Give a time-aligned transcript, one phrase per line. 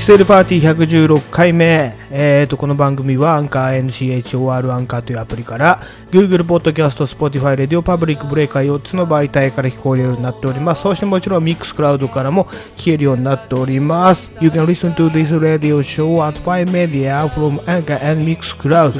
[0.00, 12.46] キセルパーティー116回目、えー、とこの番組はアンカー NCHOR アンカーというアプリから Google Podcast、Spotify、Radio Public、ブレイカー4つの媒体から聞こえるようになっておりますそしてもちろん Mixcloud からも
[12.76, 18.96] 聞けるようになっております You can listen to this radio show at 5 media from Anchor and Mixcloud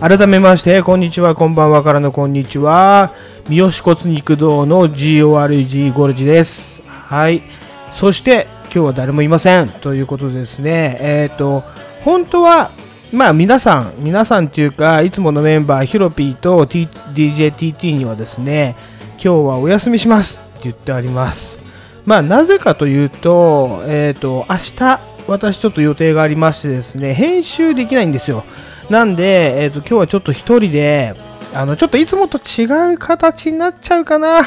[0.00, 1.34] 改めましてこんにちは。
[1.34, 1.82] こんばんは。
[1.82, 3.12] からのこんにちは。
[3.48, 6.82] 三好骨肉堂の GORG ゴルジです。
[6.86, 7.42] はい。
[7.90, 9.68] そして今日は誰もいません。
[9.68, 10.98] ということですね。
[11.00, 11.64] えっ、と
[12.04, 12.70] 本当は
[13.10, 18.76] まあ皆さん皆さんっていうかいつものメンバーヒロピーと、T、DJTT にはですね
[19.14, 20.38] 今日はお休みします。
[20.38, 21.58] って言ってあります。
[22.06, 28.44] まあなぜかというとえっ、と明日私ちょっと予定がありましてですね編集できないんですよ。
[28.90, 31.14] なんで、えー、と今日はちょっと一人で
[31.54, 34.42] あのちょっといつもと違う形になっちゃうかな。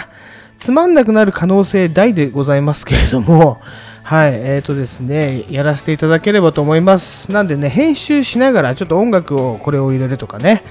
[0.58, 3.60] つまんなくなる可能性大でございますけれども。
[4.04, 7.32] はいえーとですねやらせていただければと思います。
[7.32, 10.64] なんでね編集しながらちょっと音楽をこれを入れるとかね。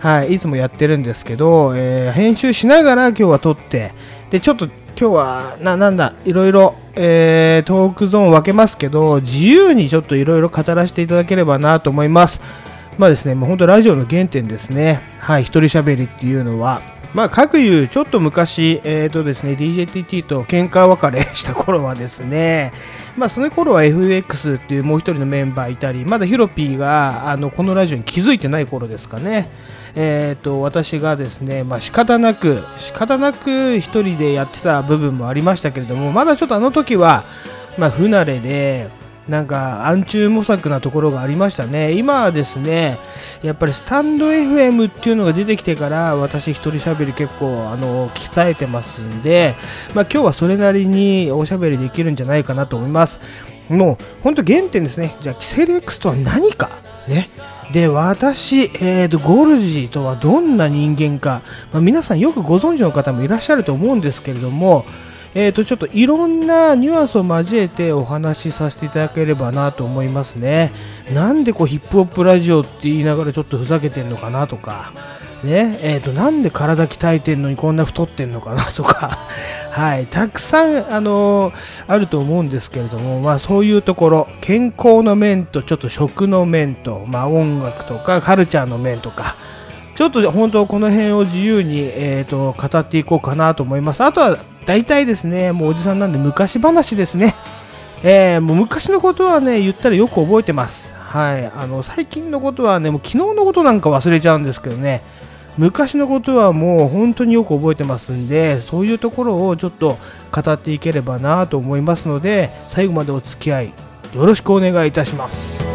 [0.00, 3.92] はい、いつもやってるんですけど、えー編集しながら今日は撮って、
[4.30, 12.40] で、ちょっと今日は、ななんだ、いろいろ、えートークゾーン分けますけど、自由にちょっといろいろ語らせていただければなと思います。
[13.00, 15.00] まあですね、もう本当ラジオの原点ですね。
[15.20, 16.82] はい、一人喋りっていうのは。
[17.14, 22.72] まあ、各言う、ちょっと昔、えっ、とですね、DJTT と喧嘩別れした頃はですね、
[23.16, 29.48] まあ、その頃は FX っていうもう一人のメンバーいたり、まだヒロピーが、あの、このラジオに気づいてない頃ですかね。
[29.94, 37.24] えー、と私がですね、まあ、仕方なく仕方なく一人でやってた部分もありましたけれどもまだちょっとあの時は、
[37.76, 38.88] まあ、不慣れで
[39.28, 41.92] なんか暗中模索なところがありましたね。
[41.92, 42.98] 今はですね
[43.42, 49.54] やっぱりスタンド FM っていうのが出てきてから私一人喋り結構あの鍛えてますんで、
[49.94, 53.20] まあ、今日はそれなりにおしゃべりできるんじゃないかなと思います。
[53.68, 55.14] もう本当原点ですね。
[55.20, 56.70] じゃあキセル X とは何か？
[57.06, 57.30] ね。
[57.72, 61.42] で私、えー、とゴルジーとはどんな人間か、
[61.72, 64.84] まあ、皆さんよくご存知の方もいらっしゃると思うんですけれども、
[65.34, 70.72] えー、とちょっといろんなニュアンスを交えてお話しさせていただければなと思いますね。
[71.12, 74.92] なんでこうヒップホップラジオって言いながらちょっとふざけてんのかなとか、
[75.44, 75.78] ね。
[75.82, 79.18] えー、となんで体鍛えてんのにこんな太ってんのかなとか、
[79.70, 81.54] はい、たくさん、あのー
[81.86, 84.28] あると思うんですけれども、まあ、そういうところ。
[84.40, 89.36] 健康の面とちょっと食の面と、まあ、音楽とかカルチャーの面とか。
[90.00, 94.02] ちょっと本当この辺を自由に、えー、と語っていこうかなと思います。
[94.02, 97.34] あとは大体ですねもうおじさんなんで昔話ですね。
[98.02, 100.94] えーもう昔のことはね言ったらよく覚えてます。
[100.94, 101.44] はい。
[101.54, 105.02] あの最近のことはねもう昨日のことなんか忘れちゃうんですけどね。
[105.58, 109.98] 昔のことはもう本当によく覚えてますんでそういうところをちょっと
[110.32, 113.72] 語っていければなと思いますので最後までお付き合い
[114.14, 115.69] よろしくお願いいたします。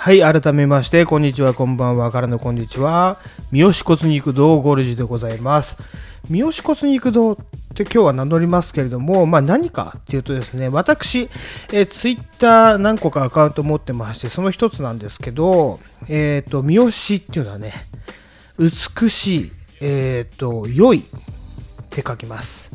[0.00, 1.54] はい改めましてこんにちは。
[1.54, 2.12] こんばんは。
[2.12, 3.18] からのこんにちは。
[3.50, 5.76] 三好骨肉堂ゴルジでございます。
[6.30, 7.36] 三好骨肉堂っ
[7.74, 11.28] て今日は名乗りますけれども、まあ、何かっていうとですね私、
[11.72, 17.72] えー、ツイッター何個かアカウント持ってましてその一つなんですけどえっ、と三好っていうのはね
[18.56, 21.02] 美しいえっ、と良いっ
[21.90, 22.70] て書きます。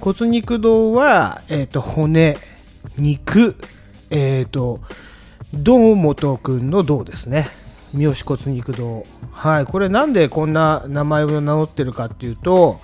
[0.00, 2.36] 骨肉堂は、えっ、と、骨、
[2.96, 3.56] 肉、
[4.10, 4.80] えっ、と、
[5.54, 7.48] 堂本くんの堂ですね。
[7.94, 9.04] 三好骨肉堂。
[9.32, 9.64] はい。
[9.66, 12.80] これなんでこんな名前を名乗ってるかっていうと、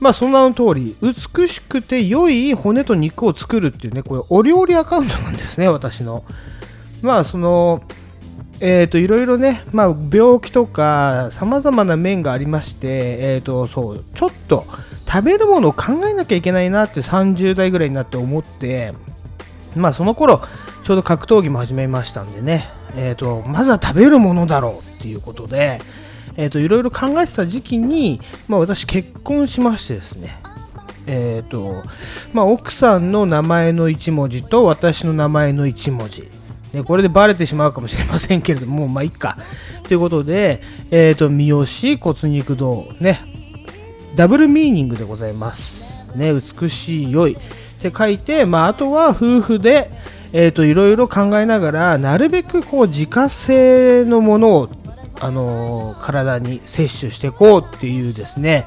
[0.00, 6.24] まあその名の通り、美しくて良い骨と肉を作るっていうね、これお料理アカウントなんですね、私の。
[7.02, 7.82] まあその、
[8.60, 14.64] えーと、いろいろね、まあ、病気とかさまざまな面がありまして、えーと、そうちょっと
[15.06, 18.94] 食べるものを考えなきゃいけないなって30代ぐらいになって思って、
[19.76, 20.40] まあ、その頃
[20.86, 25.80] ちょうど格闘技も始めましたんでね、えーと、まずは食べるものだろうっていうことで、
[26.36, 30.40] えー、といろいろ考えてた時期に、まあ、私結婚しましてですね
[31.08, 31.82] えーと
[32.32, 36.28] まあ、奥さんの名前の1文字と私の名前の1文字
[36.72, 39.38] ね、これでバレてしまうかもしれませんけれども、まあ、いっか。
[39.88, 40.60] ということで、
[40.90, 41.64] えっ、ー、と、三好
[42.12, 43.20] 骨肉堂、ね、
[44.16, 46.16] ダブルミーニングでございます。
[46.16, 47.36] ね、美しい、良い。
[47.36, 47.38] っ
[47.80, 49.92] て書いて、まあ、あとは夫婦で、
[50.32, 54.68] えっ、ー、と、いろいろ考えながら、なるべくこう、自家製のものを、
[55.20, 58.66] あのー、体に摂取していこうっていうですね、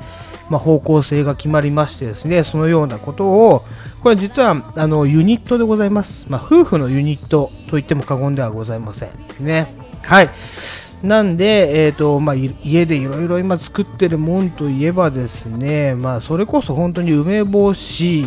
[0.50, 3.64] まあ、方向性が決まりましてですね、そのようなことを、
[4.02, 6.26] これ実はあのユニットでございます。
[6.30, 9.10] まあ、夫婦のユニットと言っても過言ではございません。
[9.42, 9.74] ね。
[10.04, 10.30] はい。
[11.04, 18.26] なんで、えーとまあ、家でいろいろ今作ってるもんといえばですね、まあ、それこそ本当に梅干し、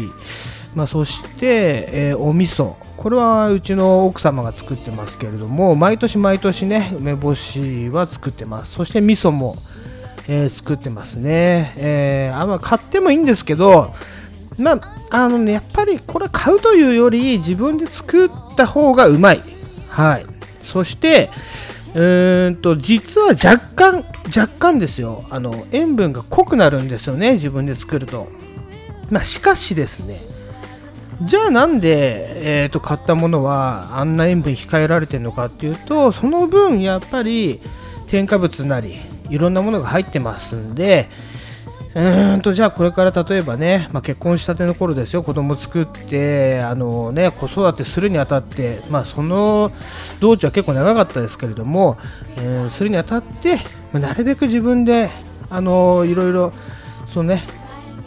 [0.75, 9.57] まあ、そして、えー、お味噌これはうちの奥様が作ってますけれども毎年毎年ね梅干しは作ってますそして味噌も
[10.29, 11.75] えー、作ってますね。
[11.77, 13.95] えー、あま、買ってもいいんですけど、
[14.59, 19.41] まあ、のね、やっぱりこれ買うというより自分で作った方がうまい。
[19.91, 20.27] はい。
[20.61, 21.31] そして、
[21.95, 25.25] うんと、実は若干、若干ですよ。
[25.31, 28.29] あの、塩分が濃くなるんですよね、自分で作ると。
[29.11, 30.19] まあ、しかしですね、
[31.25, 37.61] じゃあなんで、えー、と買ったものはあんな塩分控えられてるのかっていうとその分やっぱり
[38.09, 38.97] 添加物なり
[39.31, 41.09] いろんなものが入ってますんで、
[41.95, 49.73] うーんとじゃあこれから例えばね、まあ、結婚したての頃ですよ、子供作って、あのね、子育てするにあたって、まあ、その
[50.21, 51.99] 道中は結構長かったですけれども、
[52.37, 53.57] えー、するにあたって、
[53.93, 55.11] まあ、なるべく自分で、
[55.51, 56.53] あのいろいろ、
[57.07, 57.43] そのね、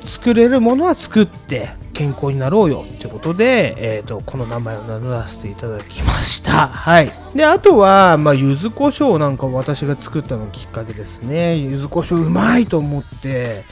[0.05, 6.67] 作れるものは作って、健康になろうよってことで、えーと、この名前を名乗らせていただきました。
[6.67, 7.11] はい。
[7.33, 11.57] で、あとは、まあ、柚子胡椒なんか私が作ったのきっかけですね。
[11.57, 13.63] 柚子胡椒うまいと思って、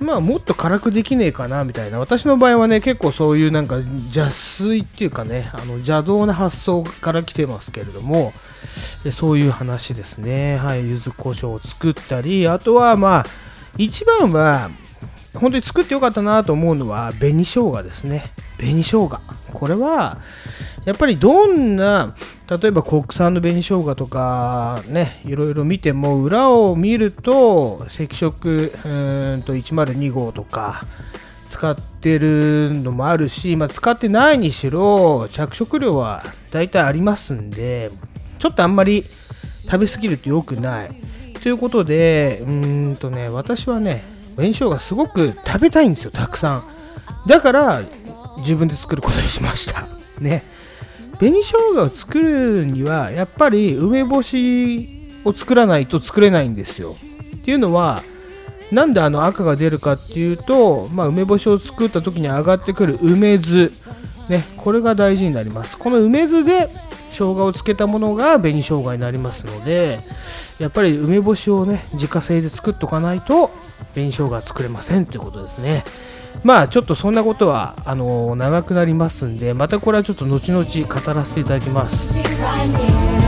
[0.00, 1.98] まあ、もっと辛くできねえかなみたいな。
[1.98, 8.32] 私の場合はね、結構そういうなんか邪推っていうかね、あの邪道な発想から来てますけれども、
[9.04, 10.56] でそういう話ですね。
[10.56, 10.88] はい。
[10.88, 13.26] 柚子胡椒を作ったり、あとはまあ、
[13.76, 14.70] 一番は、
[15.34, 18.32] 本当に作ってよかったなと思うのは紅生姜ですね。
[18.58, 19.10] 紅生姜。
[19.52, 20.18] これは
[20.84, 22.16] やっぱりどんな
[22.48, 28.58] 例えば国産の紅生姜とかねいろいろ見ても裏を見ると赤色う
[29.36, 30.84] んと102号とか
[31.48, 37.90] 使ってるのもあるし、まあ、使ってないにしろ着色料は大体ありますんで
[38.38, 41.00] ちょっとあんまり食べ過ぎると良くない。
[41.42, 46.64] ということでうんとね私はね紅生姜すごく食べたいんですよたくさん。
[47.26, 47.82] だから
[48.38, 49.82] 自分で作ることにしました。
[50.20, 50.42] ね。
[51.18, 54.88] 紅生姜を作るにはやっぱり梅干し
[55.24, 56.94] を作らないと作れないんですよ。
[57.36, 58.02] っていうのは
[58.72, 63.72] なんであの赤が出るかっていうと、まあ、梅干しを作った時に上がってくる梅酢。
[64.28, 64.46] ね。
[64.56, 65.76] これが大事になります。
[65.76, 66.70] この梅酢で
[67.10, 69.98] 生姜をつけたものが紅生姜になりますので
[70.58, 73.50] やっぱり梅干しをね自家製で作っとかないと
[73.94, 75.84] 紅生姜作れませんということですね。
[76.42, 83.19] まあちょっとそんなことはあの長くなりますんでまたこれはちょっと後々語らせていただきます。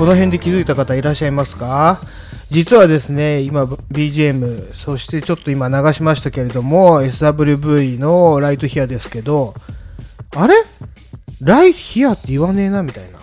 [0.00, 1.98] この辺で気づいた方いらっしゃいますか？
[2.50, 9.52] 実はですね、今 BGM、そしてちょっと今流しましたけれども、SWV のライトヒアですけど、
[10.34, 10.54] あれ？
[11.42, 13.18] ライトヒアって言わねえなみたいな。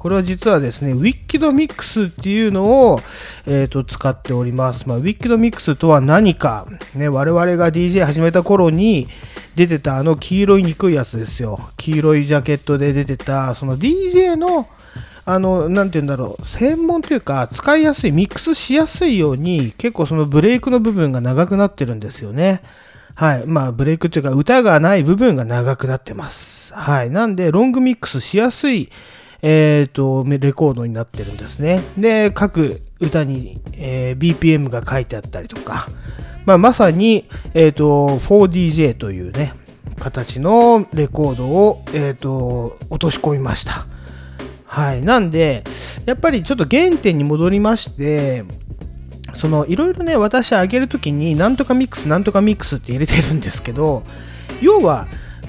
[0.00, 3.00] これは実はですね、ウィッキドミックスっていうのを、
[3.46, 4.88] えー、と使っております。
[4.88, 6.66] まあ、ウィッキドミックスとは何か、
[6.96, 9.06] ね、我々が DJ 始めた頃に
[9.54, 11.60] 出てたあの黄色い憎いやつですよ。
[11.76, 14.66] 黄色いジャケットで出てた、その DJ の
[15.28, 22.62] あの、なて言うんだろう、専門というか、使いやすい、ミックスしやすいように、結構そのブレイクの部分が長くなってるんですよね。
[23.16, 23.42] はい。
[23.44, 26.72] まあ、ブレイクというか、歌がない部分が長くなってます。
[26.72, 27.10] はい。
[27.10, 28.88] なんで、ロングミックスしやすい、
[29.42, 31.82] えっ、と、レコードになってるんですね。
[31.98, 35.88] で、各歌に、えー BPM が書いてあったりとか、
[36.44, 39.54] まあ、まさに、えっ、と、4DJ というね、
[39.98, 43.86] 形のレコードを、えっ、と、落とし込みました。
[44.76, 45.00] はい。
[45.00, 45.64] なんで、
[46.04, 48.44] やっぱりちょっと原点に戻りまして、
[49.32, 54.02] そのいろいろね私上げるときになんとかミックスなんとかミックスって入れてるんですけど
[54.62, 55.06] 要は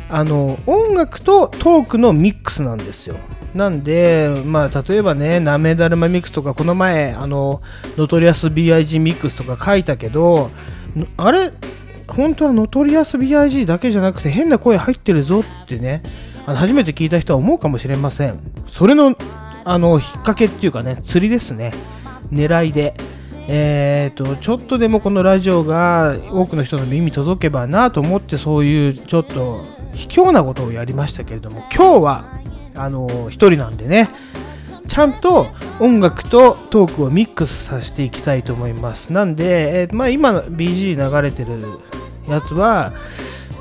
[0.10, 3.16] あの音楽とトークのミックスなんですよ
[3.56, 7.62] なんでまあ例えばねなめだるまミックスとかこの前あの
[7.98, 10.52] ノトリアス BIG ミックスとか書いたけど
[11.16, 11.52] あれ？
[12.08, 16.04] 本当はノトリアス BIG だけじゃなくて変な声入ってるぞってね
[16.48, 18.40] あの初めて聞いた人は思うかもしれません。
[18.70, 19.16] それの
[19.66, 21.74] あの引っ掛けっていうかね釣りですね。
[22.32, 22.96] 狙いで。
[23.50, 29.64] えー、とちょっとでもこのラジオが多くの人の耳に届けばなと思ってそういうちょっと
[29.94, 32.26] 卑怯なことをやりましたけれども今日は
[32.76, 34.10] あの一人なんでね。
[34.88, 35.48] ちゃんと
[35.80, 39.12] 音楽とトークをミックスさせていきたいと思います。
[39.12, 41.60] なんで、えーまあ、今の BG 流れてる
[42.28, 42.94] やつは、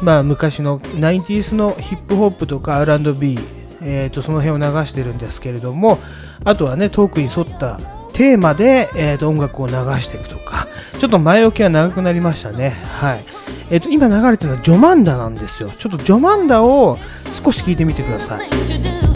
[0.02, 3.38] まあ、昔の 90s のヒップホップとか R&B、
[3.82, 5.98] えー、とその辺を流してるんですけれども
[6.44, 7.80] あとはねトークに沿った
[8.16, 10.66] テーマで、えー、と音楽を流していくとか、
[10.98, 12.70] ちょっと前置きは長くなりましたね。
[12.70, 13.20] はい。
[13.68, 15.68] えー、と、今流れてるのはジョマンダなんですよ。
[15.68, 16.96] ちょっとジョマンダを
[17.34, 19.15] 少し聞いてみてください。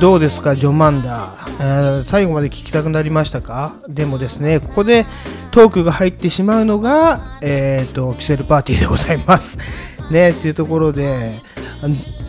[0.00, 3.72] どうですか、ジョマンダ、えー最後まで聞きたくなりましたか？
[3.88, 5.06] でもですね、ここで
[5.50, 9.58] トークが入ってしまうのが、えっ、と、キセルパーティーでございます。
[10.10, 11.40] ね、っていうところで、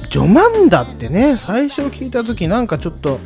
[0.10, 3.20] ジョマンダってね、最初聞いた時なんかちょっと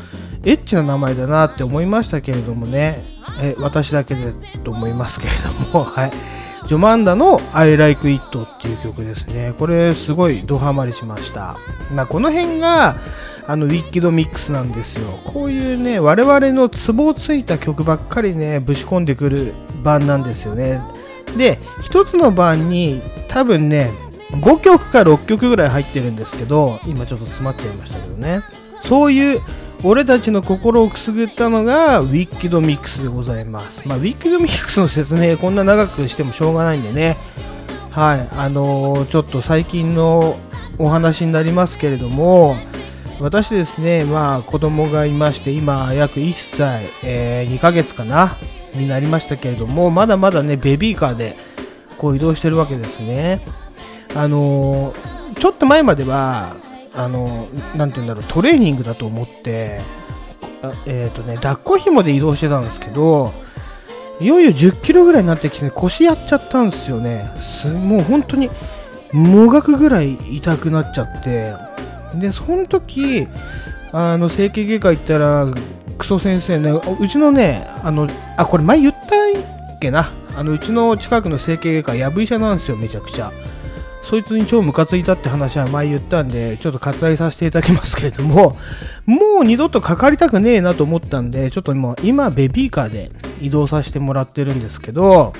[0.44, 3.06] エッチな名前だなって思いましたけれどもね、
[3.42, 4.34] え私だけで
[4.64, 5.34] と思いますけれ
[5.72, 6.12] ども、 はい。
[6.68, 9.54] ジョマンダの I Like It っていう曲ですね。
[9.58, 11.58] これすごいドハマりしました。
[11.94, 12.98] まあ、この辺が
[13.52, 15.20] あのウィッキドミックスなんですよ。
[15.26, 19.54] こういうね、我々のツボをついた曲ばっかりね、ぶち込んでくる
[19.84, 20.82] 版なんですよね。
[21.36, 23.92] で、一つの版に多分ね、
[24.32, 28.42] 5曲か6曲ぐらい入ってるんですけど、今ちょっと詰まっちゃいましたけどね。
[28.84, 29.42] そういう
[29.84, 33.86] 俺たちの心をくすぐったのがウィッキドミックスでございます。
[33.86, 37.18] まあ、ウィッキドミックスの説明こんな長くしてもしょうがないんでね。
[37.90, 40.38] はい、あのーちょっと最近の
[40.78, 42.56] お話になりますけれども、
[43.22, 48.36] 私ですね、まあ子供がいまして、今約1歳、えー2ヶ月かな、
[48.74, 51.38] になりましたけれども、まだまだね、ベビーカーで
[52.00, 53.46] こう移動してるわけですね。
[54.16, 56.56] あのーちょっと前までは、
[56.94, 59.82] あのーなんて言うんだろう、トレーニングだと思って、
[60.88, 63.34] えっ、とね、抱っこ紐で移動してたんですけど、
[64.20, 67.30] いよいよ10キロぐらいになってきて、腰やっちゃったんですよね。
[67.42, 68.50] すもう本当に、
[69.12, 71.54] もがくぐらい痛くなっちゃって、
[72.16, 73.28] で、その時、
[73.92, 75.48] あの、整形外科行ったら、
[75.98, 79.16] クソ先生ね、うちのね、あの、あ、これ前言った
[79.76, 80.12] っけな。
[80.36, 83.32] あの、うちの近くの整形外科、やぶ医者なんですよ、めちゃくちゃ。
[84.02, 88.58] そいつに超ムカついたって話は前言ったんで、ちょっと割愛させていただきますけれども、
[89.06, 95.34] もう二度とかかりたくねえなと思ったんで、ちょっともう今、ベビーカーで移動させてもらってるんですけど、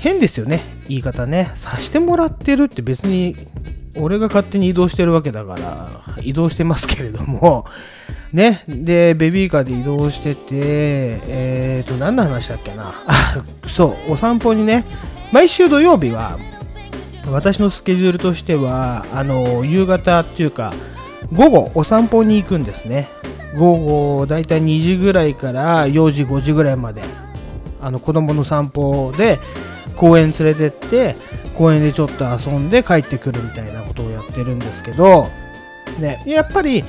[0.00, 1.50] 変ですよね、言い方ね。
[1.54, 3.34] さしてもらってるって別に、
[3.96, 5.90] 俺が勝手に移動してるわけだから、
[6.22, 7.64] 移動してますけれども、
[8.32, 12.94] ね、で、ベビーカーで移動してて、えーと、何の話だっけな。
[13.66, 14.84] そう、お散歩にね、
[15.32, 16.38] 毎週土曜日は、
[17.30, 20.72] 私のスケジュールとしては、あの、夕方っていうか、
[21.32, 23.08] 午後お散歩に行くんですね。
[23.56, 23.76] 午
[24.18, 27.02] 後、だいたい2時ぐらいから4時、5時ぐらいまで、
[27.80, 29.40] あの、子供の散歩で、
[29.96, 31.16] 公園連れてって、
[31.54, 35.28] 公園でちょっと遊んで帰ってくるみたいなことをやってるんですけど、
[35.98, 36.84] ね、やっぱり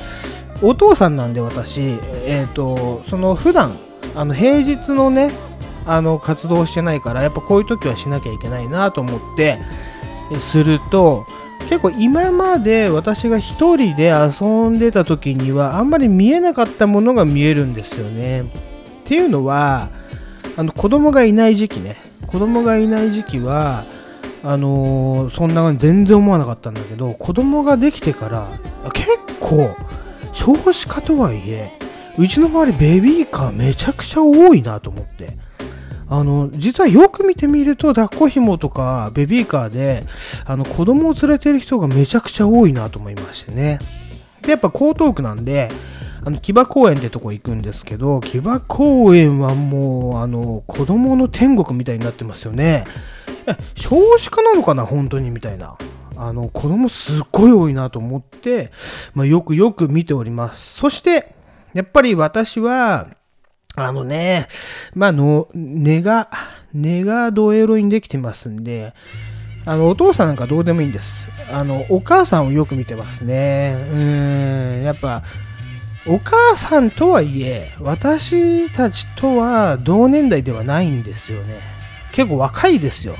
[0.61, 3.75] お父さんなんで私、えー、とその普段
[4.15, 5.31] あの平日のね
[5.85, 9.59] あの活動してないからやっぱこういう時はしなきゃいけないなと思って
[10.39, 11.25] すると
[11.61, 18.41] 結構今まで私が一人で遊んでた時にはあんまり見えなかったものが見えるんですよね。
[18.41, 18.45] っ
[19.05, 19.89] ていうのは
[20.57, 23.83] あの子供がいない時期ね子供がいない時期は
[24.43, 28.49] あのーそんなに全然思わなかったんだけど子供ができてから
[28.93, 29.09] 結
[29.39, 29.75] 構
[30.33, 31.77] 少子化とはいえ
[32.17, 35.29] うちの周りベビーカーめちゃくちゃ多いなと思って。
[36.13, 40.03] あの実はよく見てみると抱っこ紐とかベビーカーで
[40.43, 43.79] あの子供を連れてる人がめちゃくちゃ多いなと思いましてね。
[44.41, 45.69] でやっぱ江東区なんで
[46.23, 52.85] あの木場公園ってとこ行くんですけど木場公園はもうあの子供の天国みたいになってますよね
[53.47, 54.85] え少子化なのかな？
[54.85, 55.77] 本当にみたいな
[56.15, 58.71] あの子供すっごい多いなと思って、
[59.15, 61.33] まあ、よくよく見ておりますそして
[61.73, 63.07] やっぱり私は
[63.75, 64.47] あのね、
[64.95, 66.29] まあ、の、根が、
[66.73, 68.93] 根がドエロにできてますんで、
[69.65, 71.29] あの、お父さんなんかどうでもいいんです。
[71.49, 73.77] あの、お母さんをよく見てますね。
[73.93, 75.23] うーん、やっぱ、
[76.07, 81.61] お母さんとはいえ、私たちとは同年代ではないんですよね。
[82.11, 83.15] 結構若いですよ。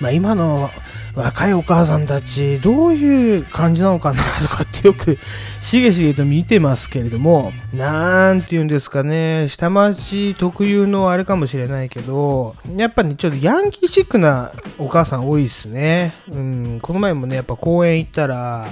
[0.00, 0.70] まあ、今の
[1.14, 5.18] 若いお母さんたち、どういう感じなのかなとかってよく
[5.62, 16.14] しげしげと見てますけれども、なんて言うんですかね、下町特有のあれかもしれないけど、やっぱりちょっとヤンキーチックなお母さん多いですね。
[16.30, 18.68] うん、この前もね、やっぱ公園行ったら、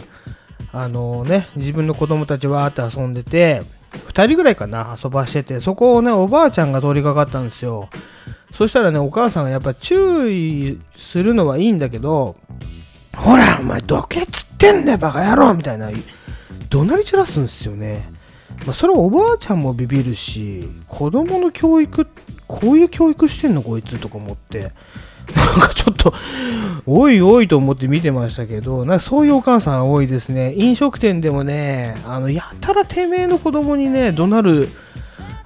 [0.77, 3.63] あのね、自分の子供たちわーって遊んでて、
[4.09, 7.89] 2人ぐらいかな、遊ばしてて、そこをね、おばあちゃんが通りかかったんですよ。
[8.53, 12.35] そしたらね、お母さんがやっぱ注意するのはいいんだけど、
[13.17, 15.93] ほら、お前どけっつってんだよ、バカ野郎みたいな、
[16.71, 18.13] 怒鳴り散らすんですよね。
[18.67, 22.09] まあ、それはおばあちゃんもビビるし、子供の教育、
[22.49, 24.73] こういう教育してんのこいつとか思って、
[25.35, 26.13] なんかちょっと、
[26.87, 30.55] おいおいと思って見てましたけど、なんかそういうお母さん多いですね。
[30.57, 34.69] 飲食店でもね、あの、やたらてめえの子供にね、怒鳴る、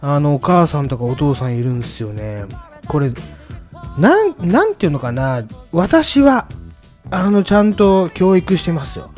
[0.01, 2.45] あの、お母さんとかお父さんいるんですよね。
[2.89, 3.13] これ、
[3.99, 6.49] なん、なんていうのかな、私は、
[7.11, 9.11] あの、ちゃんと教育してますよ。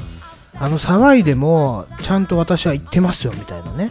[0.58, 3.90] あの、騒いでも、ちゃんと私は言ってますよ、みたいなね。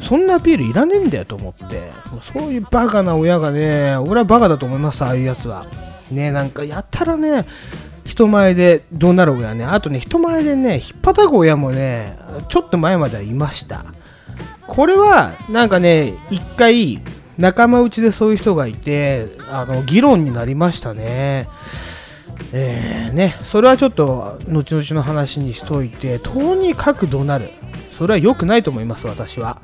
[0.00, 5.66] そんなアピールいらねえんだよと思って、もうそういうバカな親がね、俺はバカだと思います、ああいうやつは。
[6.10, 7.46] ね、なんかやったらね、
[8.04, 12.16] 人前で怒鳴る親ね、あとね、人前でね、引っ叩く親もね、
[12.48, 13.84] ちょっと前まではいました。
[14.66, 17.00] これは、なんかね、一回、
[17.38, 21.48] 仲間内でそういう人がいて、あの、議論になりましたね。
[22.52, 27.50] えー、ね、それはちょっと、後々の話にしといて、とにかく怒鳴る。
[27.96, 29.60] それは良くないと思います、私は。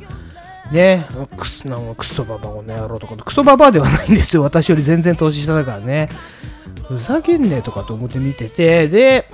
[0.71, 6.09] ね、クスなんかクソババアこの野郎とか、クソババアではないんですよ、私より全然年下だからね。
[6.89, 9.29] ふざけんねとかと思って見てて、で、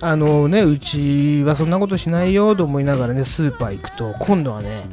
[0.00, 4.88] あのね、うちはそんなことしないよと思いながらね、スーパー行くと、今度はね、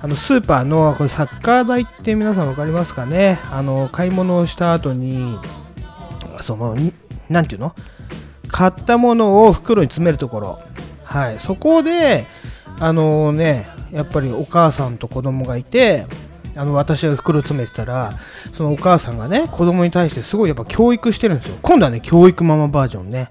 [0.00, 3.40] あのスーパーのこれサッカー台って皆さん分かりますかね？
[3.50, 5.36] あの買い物をした後に
[6.40, 6.92] そのに
[7.28, 7.74] なんていうの？
[8.46, 10.60] 買ったものを袋に詰めるところ。
[11.02, 11.40] はい。
[11.40, 12.26] そこで
[12.80, 16.06] あのねやっぱりお母さんと子供がいて
[16.54, 18.18] あの私が袋詰めてたら
[18.52, 21.56] そのお母さんがね子供に対してすごいやっぱ教育してるんですよ。
[21.62, 23.30] 今度はね教育ママバージョンね。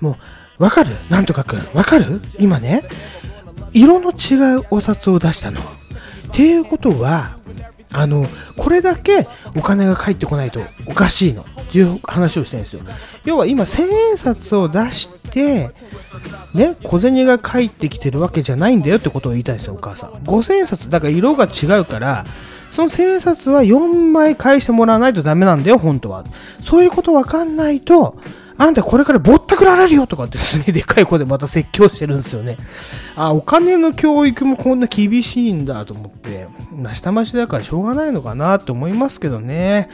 [0.00, 0.16] も
[0.58, 0.90] うわかる？
[1.08, 2.20] なんとかくんわかる？
[2.38, 2.84] 今ね
[3.72, 5.60] 色の違うお札を出したの。
[5.60, 5.64] っ
[6.32, 7.38] ていうことは、
[7.92, 8.26] あの、
[8.56, 9.26] これだけ
[9.56, 12.82] お金が返ってこないとおかしいのっていう話をしてるんですよ。
[13.24, 15.70] 要は今、千円札を出して、
[16.54, 20.12] ね、小銭が返ってきてるわけじゃないんだよってことを言いたいんですよ、お母さん。
[20.24, 22.24] 五千円札、だから色が違うから、
[22.70, 26.24] その千円札は4枚返してもらわないとダメなんだよ、本当は。
[26.62, 28.16] そういうことわかんないと、
[28.60, 32.58] あんたこれからぼったくられるよとかってすげえでかい声でまた説教してるんですよね。
[33.16, 39.88] あ、お金の教育もこんな厳しいんだと思って、まあ、下町だからしょうがないのかなと思いますけどね。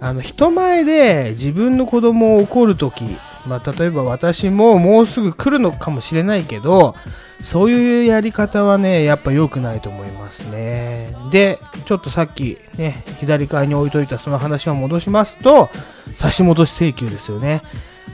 [0.00, 3.02] あの、人前で自分の子供を怒るとき、
[3.48, 6.94] まあ、例えば私ももうすぐ来るのかもしれないけど、
[7.42, 11.12] そういうやり方はね、やっぱ良くないと思いますね。
[11.32, 15.70] で、ちょっとさっきね、左側に置いといたその話を戻しますと、
[16.14, 17.62] 差し戻し請求ですよね。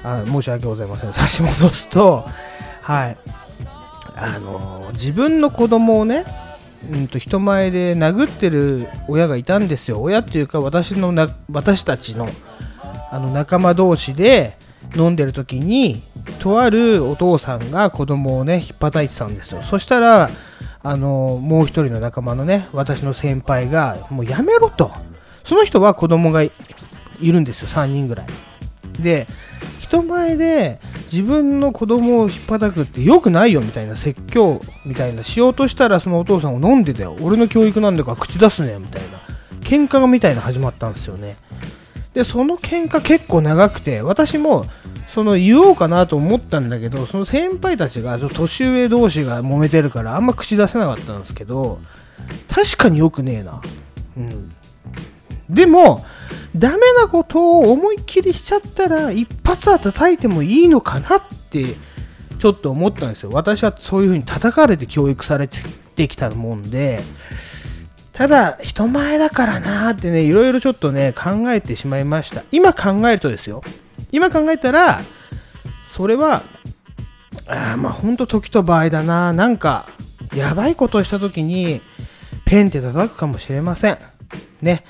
[0.05, 1.13] あ申し訳ございません。
[1.13, 2.25] 差し戻すと、
[2.83, 3.17] はい。
[4.15, 6.25] あの自分の子供をね、
[6.93, 10.03] うん、と人前で殴ってる親がいたんですよ。
[10.03, 12.29] 親っていうか私のな私たちの
[13.11, 14.57] あの仲間同士で
[14.97, 16.03] 飲んでる時に
[16.39, 20.31] とあるお父さんが子供をね引っ叩いてたんですよそしたら
[20.83, 24.91] あのもう一人の仲間のね私の先輩がもうやめろと
[25.45, 26.51] その人は子供がい
[27.21, 28.27] るんですよ3人ぐらい
[28.99, 29.27] で
[29.93, 30.81] 人前で
[31.13, 39.19] 自分の子供を引っ叩くって良くないよみたいな説教みたいなしようとしたらそのお父さんを飲んでたよ俺の教育なんだから口出すねみたいな
[39.61, 41.37] 喧嘩がみたいな始まったんですよね。
[42.15, 44.65] でその喧嘩結構長くて私も
[45.09, 51.81] その言おうかなと思ったんだけどその先輩たちが年上同士が揉めてるからあんま口出せなかったんですけど
[52.49, 53.61] 確かによくねえな。
[54.17, 54.55] うん。
[55.53, 56.05] でも
[56.57, 61.77] ダメなことを思いっきりしちゃったら一発は叩いてもいいのかなって
[62.39, 63.31] ちょっと思ったんですよ。
[63.33, 67.03] 私はそういう風に叩かれて教育されてきたもんで。
[68.13, 72.45] ただ人前だからなーってねいろいろちょっとね考えてしまいました。
[72.53, 73.63] 今考えるとですよ。
[74.11, 75.01] 今考えたら
[75.87, 76.43] それは
[77.47, 79.33] あまあほんと時と場合だな。
[79.33, 79.89] なんか
[80.35, 81.81] やばいことをした時に
[82.45, 83.99] ペンって叩くかもしれません。
[84.61, 84.85] ね。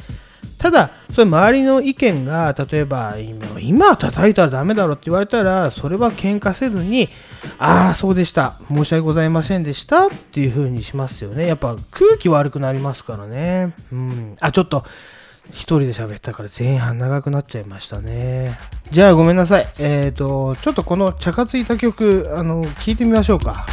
[0.63, 3.17] ただそれ周りの意見が例えば
[3.61, 7.09] 今叩いたらダメだろって言われたらそれは喧嘩せずに
[7.59, 8.55] ああそうでした。
[8.69, 10.07] 申し訳ございませんでした。
[10.07, 11.49] っていう風にしますよね。
[11.49, 13.75] やっぱ空気悪くなりますからね。
[13.91, 14.37] うん。
[14.39, 14.85] あちょっと
[15.51, 18.57] 一人で喋ったから前半長くなっちゃいましたね。
[18.93, 19.67] じゃあごめんなさい。
[19.79, 23.67] えっ、とちょっとこの茶化ついた曲あの聞いてみましょうか。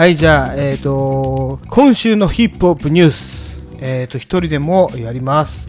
[0.00, 5.68] はい、じゃあ、えっ、と、今週のヒップホップニュース、えっ、と、一人でもやります。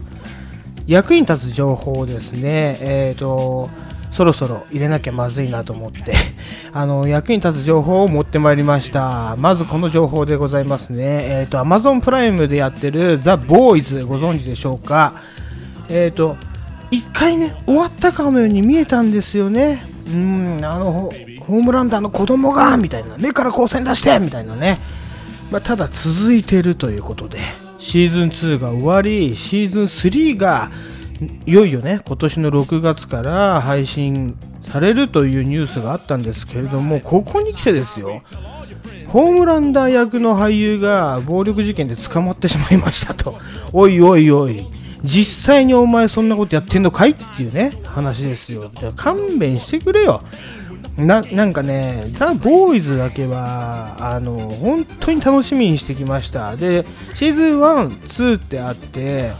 [0.86, 3.68] 役に立つ情報ですね、えっ、と、
[4.10, 6.14] そろそろ入れなきゃまずいなと思って、
[6.72, 9.36] あの、役に立つ情報を持ってまいりました。
[9.36, 10.96] まずこの情報でございますね。
[11.00, 15.12] えっ、と、Amazon プライムでやってるザ・ボーイズご存知でしょうか？
[15.90, 16.38] えっ、と、
[16.90, 19.91] 一回ね、終わったかのように見えたんですよね。
[20.06, 24.80] うん、あの、ホームランダーの子供が、みたいな、目から光線出してみたいなね。
[25.50, 27.38] まあ、ただ続いてるということで、
[27.78, 30.70] シーズン2が終わり、シーズン3が、
[31.46, 38.22] いよいよね、今年の6月から配信されるというニュースがあったんですけれども、ここに来てですよ、
[39.08, 43.36] ホームランダー役の俳優が暴力事件で捕まってしまいましたと。
[43.72, 44.66] おいおいおい。
[45.04, 48.70] 実際にお前そんなことやってんのかいっていうね、話ですよ。
[48.96, 50.22] 勘弁してくれよ。
[50.96, 56.56] ななんかね、ザ・ボーイズだけは、あの、本当に楽しみにしてきました。
[56.56, 56.84] で、
[57.14, 59.32] シーズン1、2ってあって、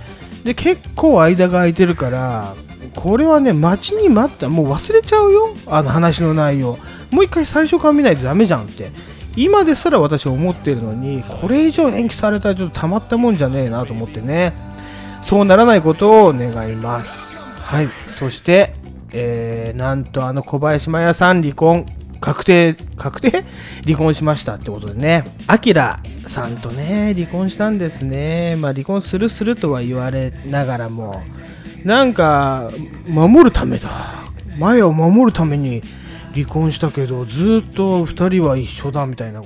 [0.45, 2.55] で、結構間が空いてるから、
[2.97, 6.79] これはね、待ちに待った、もう忘れちゃうよ、あの話の内容。
[7.11, 8.91] もう一回最初から見ないとダメじゃんって。
[9.37, 14.72] 今ですら私思ってるのに、これ以上延期されたらちょっとたまったもんじゃねえなと思ってね。
[15.23, 17.39] そうならないことを願います。
[17.39, 17.89] はい。
[18.09, 18.75] そして、
[19.13, 21.87] えー、なんとあの小林麻也さん離婚
[22.23, 23.45] 確定、確定？
[23.85, 25.25] 離婚しましたってことでね。
[25.49, 28.55] アキラさんとね、離婚したんですね。
[28.57, 31.23] まあ離婚するするとは言われながらも、
[31.85, 32.71] なんか、
[33.09, 33.89] 守るためだ。
[34.57, 35.83] 麻也を守るために
[36.33, 39.43] 離婚したけど、ずっと2人は一緒だみたいな。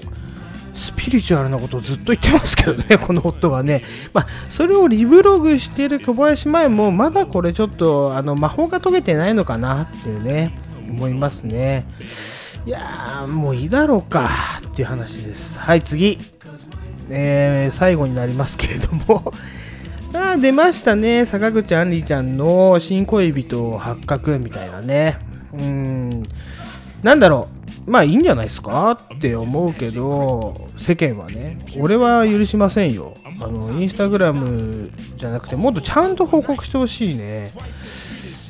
[0.76, 3.82] スピリチュアルなことをずっと言ってますけどね、 この夫がね。
[4.12, 10.52] まあ、それをリブログしている小林麻衣も、まだこれちょっと、あの、魔法が解けてないのかなっていうね、
[10.90, 11.84] 思いますね。
[12.66, 14.28] いやー、もういいだろうか
[14.66, 15.58] っていう話です。
[15.58, 16.18] はい、次。
[17.08, 19.32] えー、最後になりますけれども。
[20.14, 21.24] あ出ましたね。
[21.26, 25.18] 坂口杏里ちゃんの新恋人発覚みたいなね。
[25.52, 26.22] うーん。
[27.02, 27.56] なんだろう。
[27.87, 33.16] まあいいんじゃないですかって思うけど、世間はね、俺は許しませんよ。
[33.40, 37.53] あの、インスタグラムじゃなくて、もっとちゃんと報告してほしいね。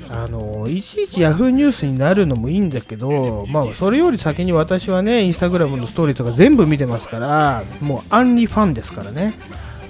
[0.09, 9.35] あの、いちいちヤフーニュースになるのもいいんだけど、まあそれより先に私はね、インスタグラムのストーリーとか全部見てますから、もうアンリファンですからね。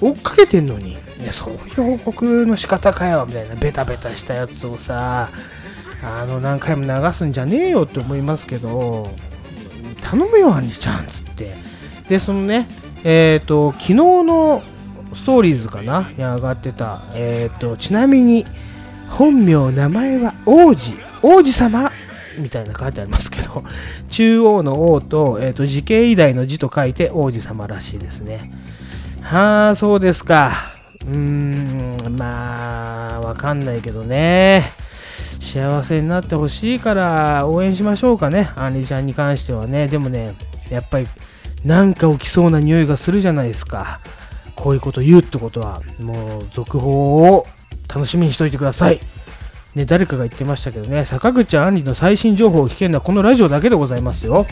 [0.00, 5.30] 追っかけてんのに、ね、そういう報告の仕方かよ、みたいなベタベタしたやつをさ、
[6.02, 9.10] あの何回も流すんじゃねえよって思いますけど
[10.00, 11.54] 頼むよアンリちゃんつって。
[12.08, 12.68] でそのね
[13.04, 14.62] えっ、と昨日の
[15.14, 16.10] ストーリーズかな？
[16.10, 18.44] に上がってたえっ、とちなみに
[19.08, 21.90] 本名名前は王子王子様？
[22.38, 23.64] みたいな書いてありますけど。
[24.10, 28.52] 中央の王と,、えー、と時系偉大の字と書いて王子様らしいですね。
[29.22, 30.52] はあそうですか。
[31.02, 34.72] うーんまあわかんないけどね。
[35.46, 38.50] 幸せになってほしいから応援しましょうかね。
[38.56, 39.86] アンリちゃんに関してはね。
[39.86, 40.34] でもね
[40.70, 41.06] やっぱり
[41.64, 44.00] なんか起きそうな匂いがするじゃないですか。
[44.54, 47.46] こういうこと言うってことはもう続報を
[47.88, 49.00] 楽しみにしといてください。
[49.74, 54.46] ね、誰かが言ってましたけどね、坂口杏里の最新情報を聞けるのはこのラジオだけでございますよ。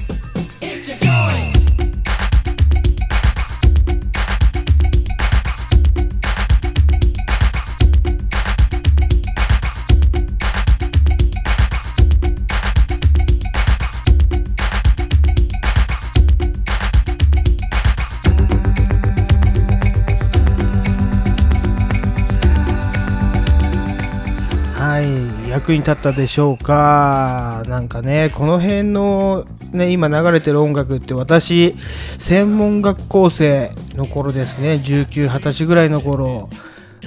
[25.65, 27.63] 役に立ったでしょうか。
[27.69, 31.75] なんかね、この辺のね、今流れてる音楽って私、
[32.19, 36.51] 専門学校生の頃ですね、19、20歳ぐらいの頃、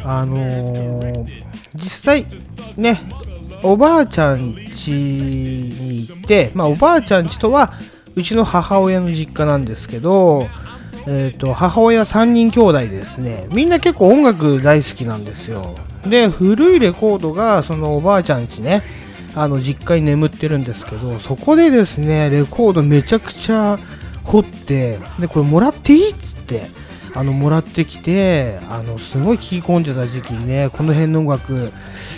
[0.04, 1.26] あのー
[1.76, 2.26] 実際
[2.76, 3.00] ね、
[3.62, 7.74] おばあちゃん家に行って、まあおばあちゃん家とは、
[8.16, 10.48] うちの母親の実家なんですけど、
[11.10, 18.84] えー、と母親3人兄弟でですねみんな結構音楽大好きなんですよで古いレコードがそのおばあちゃん家ね
[19.34, 23.80] あの実家に眠ってるんですけどそこでですねレコードめちゃくちゃ
[24.24, 26.68] 掘ってでこれもらっていいっつって
[27.14, 31.72] あのもらってきてあのすごい聴き込んでた時期にねこの辺の音楽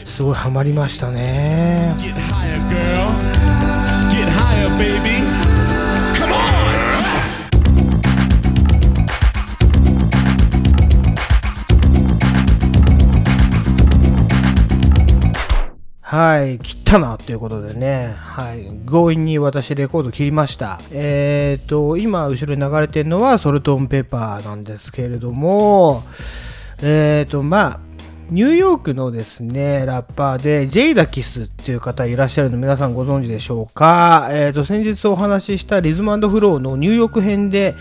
[0.03, 3.39] すごいハマりましたね Get higher, girl.
[4.09, 5.28] Get higher, baby.
[16.09, 20.79] はい、切ったなということでね、はい、強引に私レコード切りました。
[20.89, 26.01] えっ、と、今後ろに流れてるのはソルトンペッパーなんですけれども、
[26.81, 27.79] えっ、と、まあ、
[28.31, 34.29] ニューヨークのですね、ラッパーで、ジェイダキスっていう方いらっしゃるの皆さんご存知でしょうか。
[34.31, 37.75] えっ、と、先日お話ししたリズムフローのニューヨーク編で、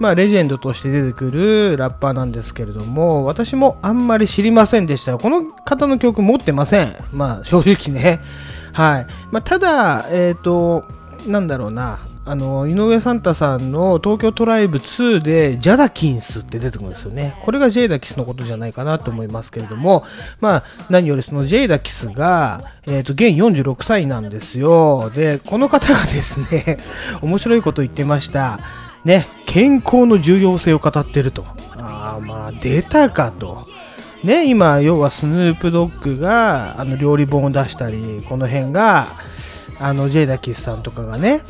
[0.00, 5.18] まあ、レジェンドとして出てくるラッパーなんですけれども、私もあんまり知りませんでした。
[5.18, 6.96] この方の曲持ってません。
[7.12, 8.18] まあ、正直ね。
[8.72, 9.06] はい。
[9.30, 10.86] まあ、ただ、えっ、と、
[11.26, 11.98] なんだろうな。
[12.24, 17.34] あの、井上サンタさんの東京トライブ2で、ジャダキンスって出てくるんですよね。
[17.42, 20.04] これがジェイダキスのことじゃないかなと思いますけれども、
[20.40, 25.10] まあ、何よりそのジェイダキスが、えっ、と、現46歳なんですよ。
[25.14, 26.78] で、この方がですね、
[27.20, 28.60] 面白いこと言ってました。
[29.04, 31.44] ね、健康の重要性を語ってると。
[31.76, 33.66] ああ、まあ、出たかと。
[34.24, 39.08] ね、今、要はスヌープドッグがあの料理本を出したり、この辺が、
[39.78, 41.40] あの、ジェイダキスさんとかがね、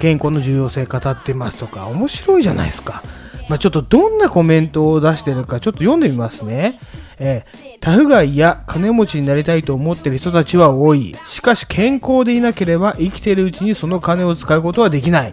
[0.00, 3.02] 健康の重要性語ってますとか、面白いじゃないですか。
[3.50, 6.80] まあ、ちょっとどんなコメントを出してるか、ちょっと読んでみますね。
[7.18, 11.14] えータフガイや金持ちになりたいと思ってる人たちは多い。
[11.28, 15.32] しかし健康でいなければ生きているうちにその金を使うことはできない。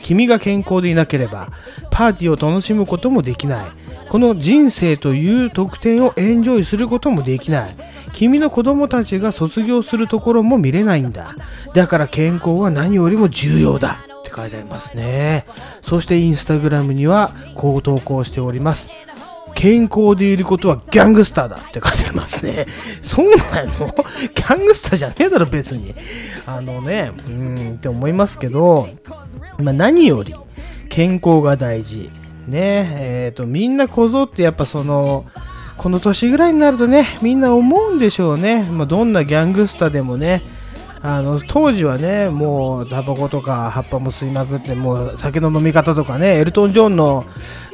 [0.00, 1.48] 君が健康でいなければ
[1.90, 3.70] パーティーを楽しむこともできない。
[4.08, 7.70] この人生という特典をエンジョイすることもできない。
[8.12, 11.36] 君の子供たちが卒業するところも見れないんだ。
[11.74, 14.04] だから健康は何よりも重要だ。
[14.20, 15.44] って書いてありますね。
[15.80, 18.88] そしてインスタグラムにはこう投稿しております。
[19.60, 22.64] 健康でいることはギャングスターだって書いてありますね。
[23.02, 23.68] そうなの？
[23.68, 25.92] ギャングスターじゃねえだろ、別に。
[26.46, 28.88] あのね、うんって思いますけど、
[29.58, 30.34] まあ、何より
[30.88, 32.10] 健康が大事。
[32.48, 35.26] ね、えっ、と、みんなこぞってやっぱその、
[35.76, 38.62] この年ぐらいになるとね、みんな思うんでしょうね。
[38.62, 40.40] まあ、どんなギャングスターでもね、
[41.02, 47.24] あの当時はね、もうタバコとか葉っぱも吸いまくって、もう酒の飲み方とかね、エルトン・ジョンの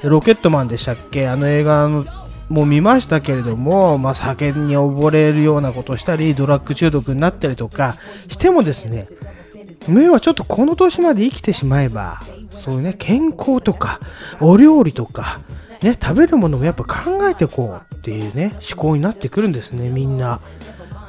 [0.02, 2.04] ロケットマンでしたっけ、あの映画の
[2.48, 7.96] も見ましたけれども、まあ、酒に溺れるようなことをしたり、ドラッグ中毒になったりとか
[8.28, 9.06] してもですね、
[9.88, 14.00] 要はちょっとこの年まで生きてしまえば、そういうね、健康とか、
[14.40, 15.40] お料理とか、
[15.82, 20.40] ね、食べるものもやっぱ考えていこうっていうね、思考になってくるんですね、みんな。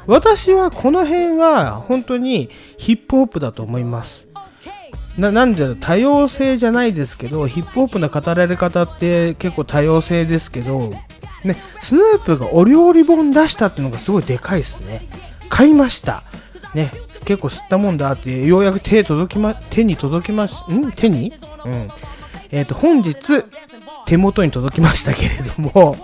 [0.07, 4.27] 私はこの辺は本当にヒップホップだと思います。
[5.19, 10.91] ななんで多様性じゃないですけど、ヒップホップの語られ方って結構多様性ですけど、
[11.43, 15.01] ね、スヌープがお料理本出したっていうのがすごいでかいですね。
[15.49, 16.23] 買いました。
[16.73, 16.91] ね
[17.25, 20.91] 結構吸ったもんだってようやく手届きま手に届きますん？
[20.93, 21.33] 手に？
[21.65, 21.89] うん
[22.51, 23.43] えっ、と本日
[24.05, 25.97] 手元に届きましたけれども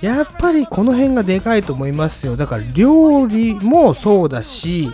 [0.00, 2.36] やっぱりこの辺がでかいと思いますよ。
[2.36, 4.90] だから料理もそうだし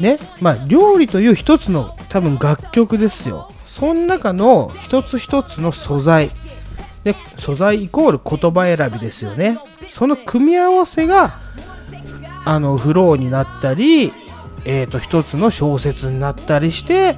[0.00, 3.50] ねまあ料理という一つの多分楽曲ですよ。
[3.66, 6.30] その中の一つ一つの素材。
[7.04, 9.58] で素材イコール言葉選びですよね。
[9.92, 11.32] その組み合わせが
[12.44, 14.12] あのフローになったり
[14.64, 17.16] えー、と一つの小説になったりして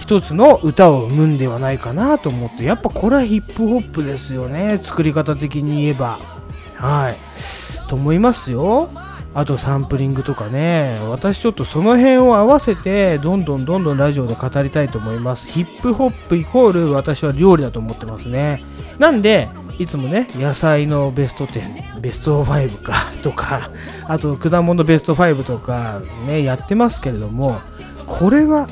[0.00, 2.64] 一つの歌を生むんではないかなと思って。
[2.64, 4.78] やっぱこれはヒップホップですよね。
[4.82, 6.35] 作り方的に言えば。
[6.76, 7.16] はい。
[7.88, 8.90] と思いますよ。
[9.34, 10.98] あとサンプリングとかね。
[11.10, 15.46] 私ちょっとその辺を合わせてどんどんどんどんラジオで語りたいと思います。
[15.46, 18.64] ヒップホップイコール私は料理だと思ってますね。
[18.98, 23.70] なんでいつもね野菜のベスト10ベスト5かとか
[24.04, 27.60] あと果物ベスト5とかねやってますけれども
[28.06, 28.68] これは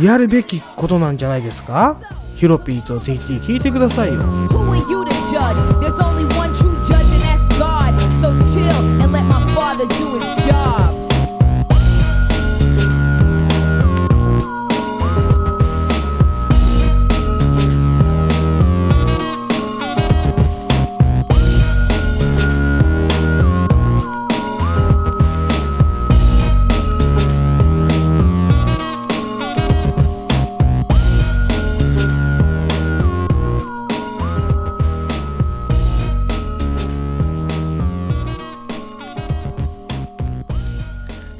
[0.00, 2.00] やるべきことなんじゃないですか？
[2.34, 4.20] ヒロピーと TT 聞いてくださいよ。
[9.78, 10.27] the Jews.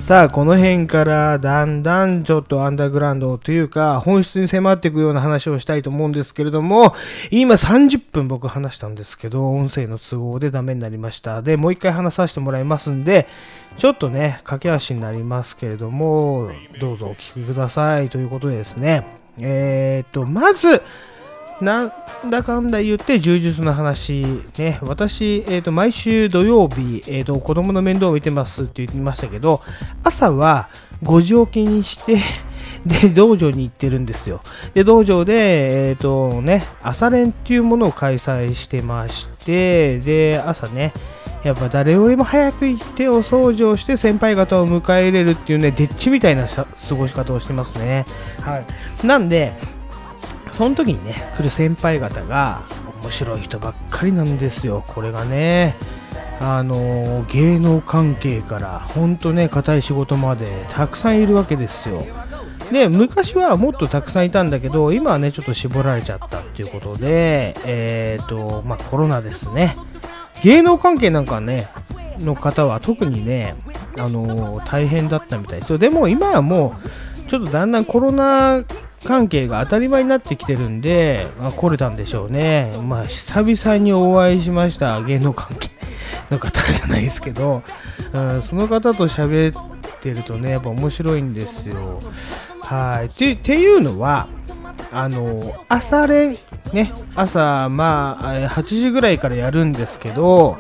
[0.09, 6.95] さあこの辺からだんだんちょっとアンダーグラウンドというか本質に迫っていくような話をしたいと思うんですけれども
[7.31, 11.43] 今30分僕話したんですけど音声の都合でダメになりました。
[11.43, 13.29] でもう一回話させてもらいますんで
[13.77, 19.07] ちょっとね駆け足になりますけれどもどうぞお聞きくださいということでですね。
[19.43, 20.81] えー、っとまず
[21.61, 21.93] なん
[22.31, 24.23] だかんだ言って充実の話
[24.57, 24.79] ね。
[24.83, 29.61] 私、えー、と毎週土曜日、えー、と子供の面倒を見てますって言ってましたけど
[30.05, 30.69] 朝は
[31.03, 32.19] 5時起きにして
[32.87, 34.41] で道場に行ってるんですよ。
[34.75, 40.93] で道場で、えーとね、朝練っていうものを開催してましてで朝ね
[41.45, 48.07] やっぱ誰よりも早く行ってお掃除をして先輩方を迎え入れるっていうねでっちみたいな過ごし方をしてますね。
[48.43, 49.07] はい。
[49.07, 49.53] なんで
[50.59, 52.65] その時にね来る先輩方が
[53.01, 54.83] 面白い人ばっかりなんですよ。
[54.89, 55.77] これがね
[56.41, 62.05] あの芸能関係から本当ね硬い仕事までたくさんいるわけですよ。
[62.73, 69.77] で昔はもっとたくさんいたんだけど今はねちょっと絞られちゃったっていうことでえっ、とまあコロナですね。
[70.43, 71.69] 芸能関係なんかね
[72.19, 73.55] の方は特にね
[73.97, 75.79] あの大変だったみたいですよ。
[75.79, 76.75] でも今はも
[77.25, 78.65] うちょっとだんだんコロナ
[79.05, 82.73] 関係が当たり前になってきてるんで、まあ、来れたんでしょうね。
[82.83, 85.71] まあ、久々にお会いしました芸能関係
[86.31, 87.63] の方じゃないですけど、
[88.41, 92.01] その方と喋ってるとね、やっぱ面白いんですよ。
[92.61, 93.09] はい。
[93.09, 94.27] てていうのは、
[94.93, 96.37] あの、朝練、
[96.73, 100.59] ね、朝、まあ、8時ぐらいからやるんですけど、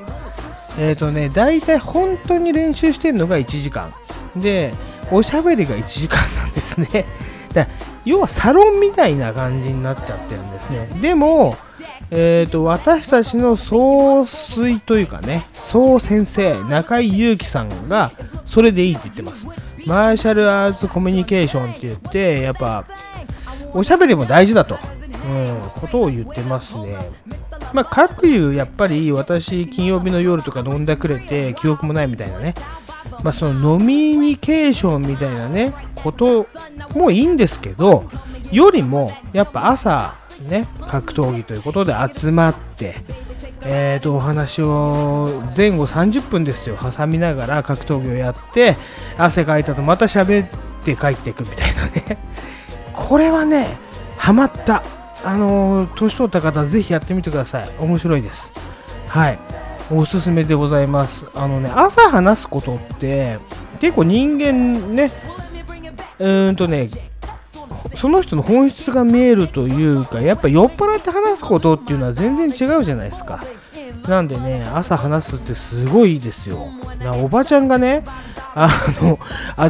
[0.79, 3.93] えっ、とね、大体本当に練習してるのが1時間。
[4.37, 4.73] で、
[5.11, 7.05] おしゃべりが1時間なんですね。
[7.55, 7.69] だ
[8.05, 10.89] 要はサロンみたいな感じになっちゃってるんですね。
[11.01, 11.55] でも、
[12.11, 18.13] えーと、私たちの総帥というかね、総先生、中井祐樹さんが
[18.47, 19.47] それでいいって言ってます。
[19.87, 22.85] マーシャルアーツコミュニケーションって言って、やっぱ、
[23.73, 24.79] おしゃべりも大事だと、
[25.27, 26.97] うん、ことを言ってますね。
[27.73, 32.55] まあ、各有、やっぱり私、金曜日の夜とか飲んだくれて、記憶もないみたいなね、
[33.23, 36.47] まあ、その飲みニケーションみたいなね、こと
[36.95, 38.05] もいいんですけど、
[38.51, 40.15] よりも、やっぱ朝、
[40.49, 42.97] ね、格闘技ということで集まって、
[43.63, 48.77] えーと、お話を前後30分ですよ、挟みながら格闘技をやって、
[49.17, 50.49] 汗かいたとまた喋っ
[50.85, 52.19] て帰っていくみたいなね。
[52.93, 53.79] これはね、
[54.17, 54.83] ハマった。
[55.25, 57.69] あの年取った方、ぜひやってみてください。
[57.79, 58.53] 面白いです。
[59.09, 59.39] はい。
[59.91, 61.25] おすすめでございます。
[61.35, 63.39] あのね、朝話すことって、
[63.81, 65.11] 結構人間ね、
[66.19, 66.89] うーんとね、
[67.95, 73.43] その人の本質が見えるというか、やっぱ酔っ払って話すことっていうのは全然違うじゃないですか。
[74.09, 76.69] なんでね、朝話すってすごいですよ。
[77.01, 78.05] なおばちゃんがね、
[78.55, 78.71] あ
[79.03, 79.19] の、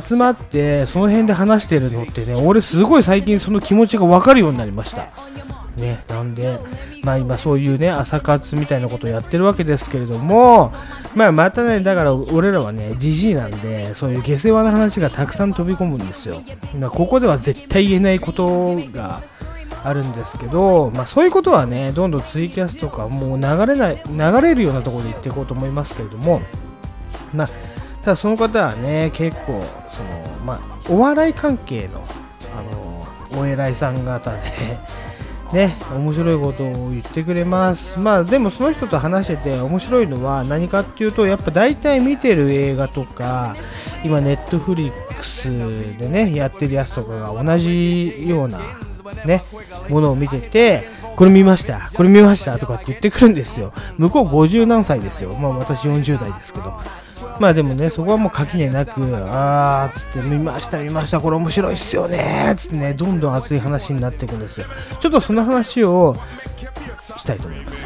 [0.00, 5.08] 集まって、その辺で話してるのってね、俺すごい最近その気持ちがわかるようになりました。
[5.76, 6.58] ね、なんで、
[7.04, 10.72] まあ今そういうね、朝活みたいなことをやってるわけですけれども、
[11.14, 16.42] まあまたね、だから俺らはね、じじいなんで、そういう下世話な話がたくさん飛び込むんですよ。
[16.78, 19.22] まここでは絶対言えないことが
[19.84, 26.40] あるんですけど、まあそういうことはね、どんどんツイキャスとかもう流れない、流れるようなところで言っていこうと思いますけれども、
[27.34, 27.48] まあ、
[28.02, 32.04] ただその方はね、結構、その、まあ、お笑い関係の、
[32.56, 34.38] あの、お偉いさん方で、
[35.52, 37.98] ね、面白いことを言ってくれます。
[37.98, 43.56] まあ、でもその人と話してて面白いのは何かっていうと、やっぱ大体見てる映画とか、
[44.04, 45.48] 今、ネットフリックス
[45.98, 48.60] でね、やってるやつとかが同じような、
[49.24, 49.44] ね、
[49.88, 53.72] ものを見てて、これ見ました、これ見ましたとかって言ってくるんですよ。
[53.96, 55.32] 向こう50何歳ですよ。
[55.34, 56.74] ま私40代ですけど。
[57.40, 64.66] まあでもね、そこはもう垣根なく、あーっつって、見ました見ました、これ面白いっすよねっつってね、どんどん熱い話になっていくんですよ。
[65.00, 66.16] ちょっとその話を
[67.16, 67.76] したいと思います。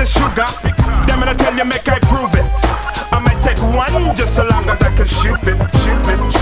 [0.00, 0.48] The sugar.
[1.06, 2.46] Them gonna tell you make I prove it.
[3.12, 6.39] I might take one just so long as I can shoot it, shoot it.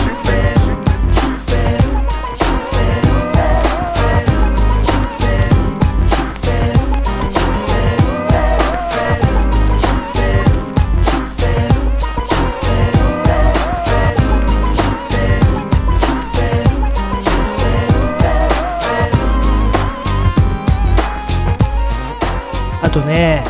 [22.88, 23.44] あとね、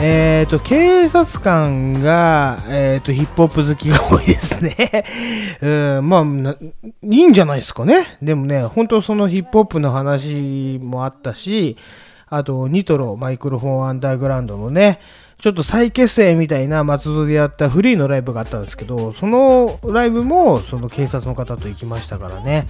[0.00, 5.04] えー、と警察官が、えー、とヒップホップ好きが多いですね。
[5.62, 6.56] うん、まあ
[7.04, 8.18] いいんじゃないですかね。
[8.20, 11.76] でもね、本当そのヒップホップの話もあったし、
[12.30, 14.98] あとニトロマイクロフォンアンダーグラウンドのね、
[15.38, 22.66] ちょっと再結成みたいな松戸でやったフリーのライブがあったんですけど、そのライブもその警察の方と行きましたからね。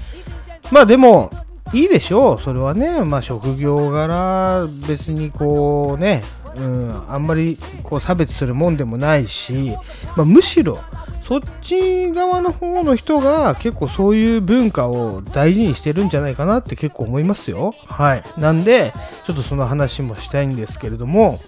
[0.71, 1.31] まあでも、
[1.73, 6.23] いいでしょう、それはね、まあ、職業柄、別にこうね、
[6.57, 9.75] うん、あんまりこう差別するもんでもないし、
[10.16, 10.79] まあ、むしろ、
[11.23, 17.73] そっち側の方の人が結構そういう文化を大事にしてるんじゃないかなって結構思いますよ。
[17.87, 18.25] はい。
[18.37, 18.93] なんで、
[19.25, 21.39] ちょっとその話もしたいんですけれども、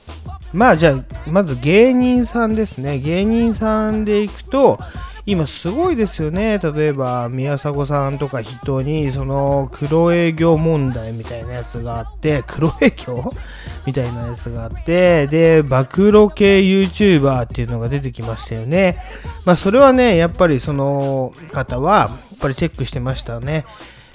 [0.53, 3.01] まあじゃあ、まず芸人さんですね。
[3.01, 4.79] 芸人さんでいくと、
[5.25, 6.59] 今すごいですよね。
[6.59, 13.33] 例えば、宮迫さんとか筆頭に、その黒営業問題みたいなやつがあって、黒営業？
[13.87, 18.97] みたいなやつがあって、で、暴露系 YouTuber っていうのが出てきましたよね。
[19.45, 23.65] まあそれはね、やっぱりその方は、やっぱりチェックしてましたね。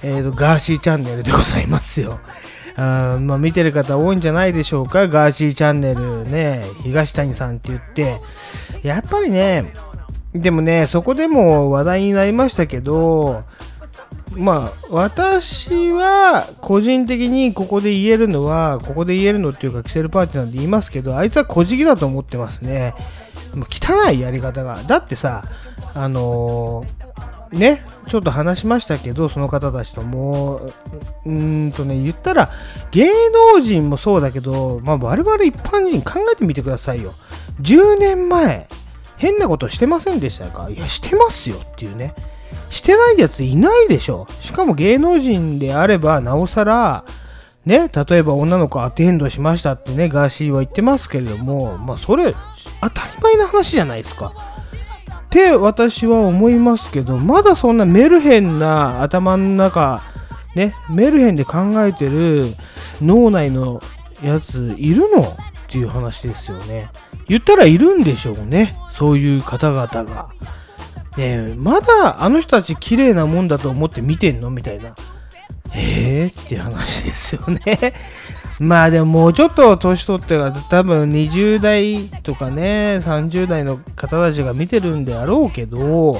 [0.03, 2.19] えっ、と、ガーシーチャンネルでございますよ。
[2.75, 5.07] あまあ、見てる方多いんじゃないでしょうか。
[5.07, 8.21] ガーシーチャンネルね、東谷さんって言って、
[8.83, 9.73] やっぱりね、
[10.39, 13.43] でもね、そこでも話題になりましたけど、
[14.35, 22.93] まあ、私は個人的にここで言えるのは、ここで言えるのっていうか、キセルパーティーなんで言いますけど、あいつは小じだと思ってますね。
[23.55, 24.83] もう汚いやり方が。
[24.83, 25.43] だってさ、
[25.95, 27.07] あのー
[27.51, 30.71] ね、ちょっと話しましたけど、その方たちともう、
[31.25, 32.51] うーんとね、言ったら、
[32.91, 33.09] 芸
[33.55, 37.13] 能人もそうだけど、まあ、我々一般人考えてみてくださいよ。
[37.61, 38.67] 10年前、
[39.17, 40.69] 変なことしてませんでしたか？
[40.69, 42.13] いや、してますよっていうね。
[42.69, 44.27] してないやついないでしょ。
[44.39, 47.03] しかも芸能人であれば、なおさら、
[47.65, 52.33] ね、例えば女の子アテンドしましたってね、ガーシーは言ってますけれども、まあ、それ、
[52.81, 54.33] 当たり前な話じゃないですか。
[55.25, 60.01] って私は思いますけど、まだそんなメルヘンな頭の中、
[60.55, 62.55] ね、メルヘンで考えてる
[63.01, 63.81] 脳内の
[64.23, 65.21] やついるの？
[65.21, 66.87] っていう話ですよね。
[67.27, 68.73] 言ったらいるんでしょうね。
[68.97, 70.29] そういう方々が。
[71.17, 74.95] ねまだあの人たち綺麗なもんだと思って見てんのみたいな。
[75.75, 76.41] えー？
[76.41, 77.93] って話ですよね。
[78.59, 86.19] まあでももうちょっと年取ってから多分20代とかね、30代の方たちが見てるんであろうけど、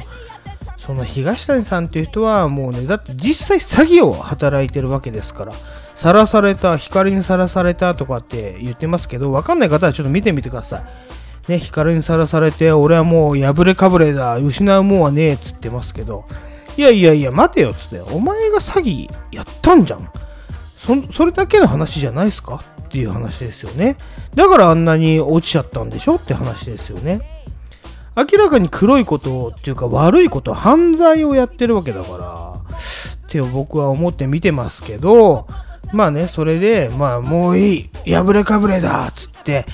[0.77, 5.53] その東谷さんっていう人はもうね、だって実際詐欺を働いてるわけですから、
[5.95, 10.83] さらされた、光にさらされたとかって言ってますけど、わかんない方はちょっと見てみてください。
[11.47, 16.25] ね、光にさらされて、俺はもう破れかぶれだ、失うもんはねえっつってますけど、
[16.75, 20.09] いやいやいや、待てよつって、お前が詐欺やったんじゃん。
[20.77, 22.61] そそれだけの話じゃないですか？
[22.81, 23.97] っていう話ですよね。
[24.35, 26.15] だからあんなに落ちちゃったんでしょ？
[26.15, 27.21] って話ですよね。
[28.15, 32.77] 明らかに黒いことっていうか悪いこと、犯罪をやってるわけだから、
[33.27, 35.47] って僕は思って見てますけど、
[35.93, 39.65] まあね、それで、まあもういい、破れかぶれだっつって、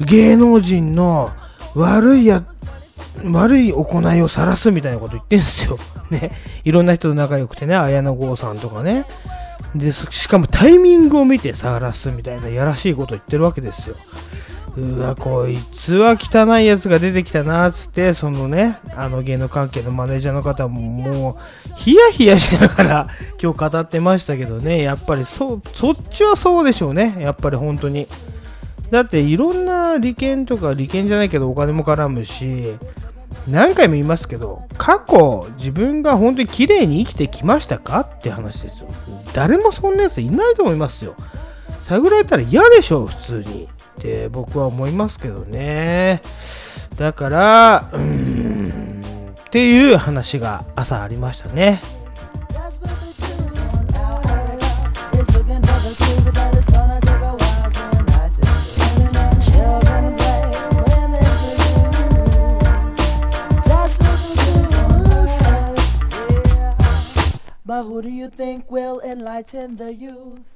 [0.00, 1.30] 芸能人の
[1.74, 2.44] 悪いや
[3.24, 5.78] 悪い行いを晒すみたいなこと言ってんですよ。
[6.10, 6.32] ね。
[6.64, 9.06] いろんな人と仲良くてね、綾野剛さんとかね。
[9.74, 13.96] で、しかもタイミングを見て晒すみたいなやらしいこと言ってるわけですよ。
[14.76, 21.38] うわ、こいつは汚いやつが出てきたな、つって、そのね、あの芸能関係のマネージャーの方もも
[21.70, 23.08] う、ヒヤヒヤしながら
[23.42, 28.06] 今日語ってましたけどね、やっぱりそ、そっちはそうでしょうね、やっぱり本当に。
[28.90, 32.74] だっていろんな利権とか利権じゃないけどお金も絡むし
[33.46, 38.88] 何回も言いますけど過去自分が本当に綺麗に生きてきましたかって話ですよ。
[39.34, 41.14] 誰もそんなやついないと思いますよ。
[41.82, 43.68] 探られたら嫌でしょ普通に。
[43.98, 46.22] って僕は思いますけどね。
[46.96, 51.80] だからうーんっていう話が朝ありましたね。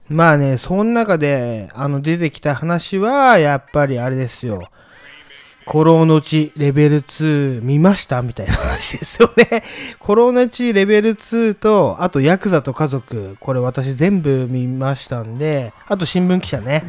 [0.08, 4.68] まあね、その中で、あの、出てきた話は、やっぱりあれですよ。
[5.64, 9.62] コロの地レベル2見ましたみたいな話ですよね。
[9.98, 16.82] コロの地レベル2と、あとヤクザと家族、これ私全部見ましたんで、あと新聞記者ね。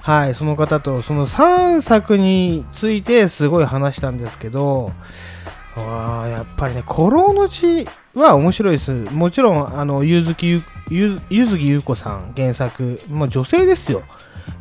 [0.00, 4.92] はい、その方と、その3作についてすごい話したんですけど、
[5.80, 8.92] やっぱりね、コロの地は面白いです。
[8.92, 10.62] もちろん、あの、ゆずきゆ、
[11.30, 14.02] ゆずきゆうこさん原作、もう女性ですよ。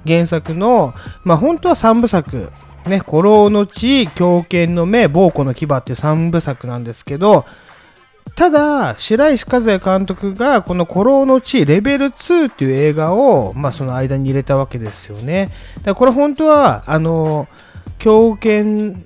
[0.05, 0.93] 原作の、
[1.23, 2.51] まあ本当は3部作、
[2.87, 7.45] ね、古老の地、狂犬の目、暴虎の牙っていう3部作なんですけど、
[8.35, 15.51] ただ、白石和也監督が、この古老の地レベル2っていう映画を、まあその間に入れたわけですよね。
[15.77, 17.47] だからこれ本当は、あの、
[17.99, 19.05] 狂犬、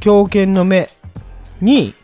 [0.00, 0.88] 狂犬の目
[1.60, 1.94] に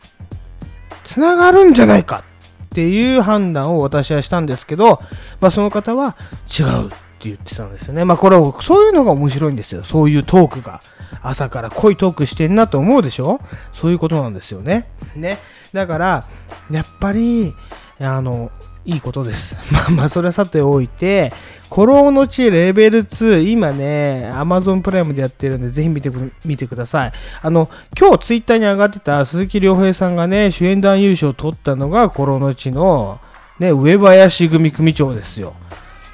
[1.04, 2.24] つながるんじゃないか
[2.66, 5.00] っていう判断を私はしたんですけど、
[5.40, 6.16] まあ、その方は
[6.58, 8.04] 違うって言ってたんですよね。
[8.04, 9.82] まあこれそういうのが面白いんですよ。
[9.84, 10.80] そういうトークが。
[11.20, 13.40] 朝から濃いトークしてんなと思うでしょ？
[13.72, 14.88] そういうことなんですよね。
[15.16, 15.38] ね。
[15.72, 16.24] だから、
[16.70, 17.54] やっぱり、
[17.98, 18.52] あの、
[18.88, 19.54] いいことです。
[19.70, 21.30] まあまあ、それはさておいて、
[21.68, 27.12] コロの地レベル2、今ね、Amazon プライムでやってるんで、ぜひ見てく見てください。
[27.42, 27.68] あの、
[27.98, 33.20] 今日ツイッターに上がってた鈴木亮平さんがね、主演男優賞を取ったのが、コロの地の、
[33.58, 35.52] ね、上林組組長ですよ。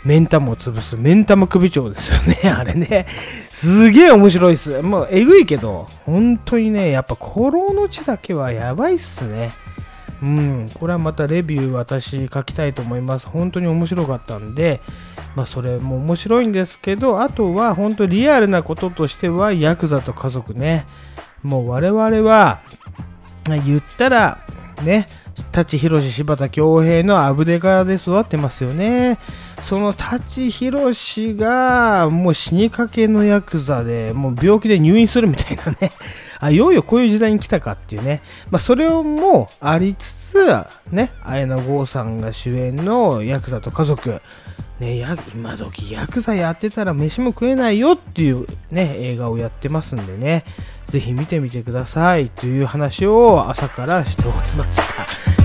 [0.05, 3.07] 目ん玉を潰す、目ん玉首長ですよね、 あれね。
[3.51, 4.83] すげえ面白いっす。
[4.83, 9.53] もう、えぐいけど、本当にね、やっぱ、コロの地だけはやばいっすね。
[10.25, 13.27] うん、これはまたレビュー私書きたいと思います。
[13.29, 14.81] 本当に面白かったんで、
[15.37, 20.87] まあそれも面白いんですけど、あとは本当リアルなこととしては、ヤクザと家族ね。
[21.43, 22.63] もう我々は、
[23.67, 24.39] 言ったら、
[24.83, 25.09] ね、
[25.53, 29.19] 舘ひろし、柴田恭平のアブデカで育ってますよね。
[29.63, 35.93] その舘ひろしが、もう死にかけのヤクザで、もう病気で入院するみたいなね。
[36.41, 38.23] あ、いよいよこういう時代に来たかっていうね。
[38.51, 40.35] まあ、それをもありつつ、
[40.91, 44.21] ね、綾野剛さんが主演のヤクザと家族。
[44.85, 50.45] ね、や今時ヤクザやってたら飯も食えないよっていうね、映画をやってますんでね、
[50.89, 54.77] ぜひ見てみてくださいという話を朝からしておりまし
[55.37, 55.44] た。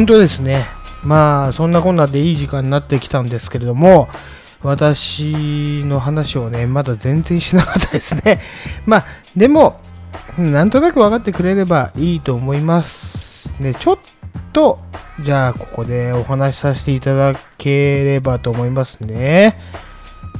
[0.00, 0.64] 本当ですね。
[1.04, 4.08] まあ、そんなこんなでいい時間になってきたんですけれども、
[4.62, 8.40] 私の話をね、まだ全然しなかったですね。
[8.86, 9.04] まあ、
[9.36, 9.78] でも、
[10.38, 13.52] なんとなく分かってくれればいいと思います。
[13.60, 13.98] ね、ちょっ
[14.54, 14.78] と、
[15.20, 19.58] じゃあ、ここでお話しさせていただければと思いますね。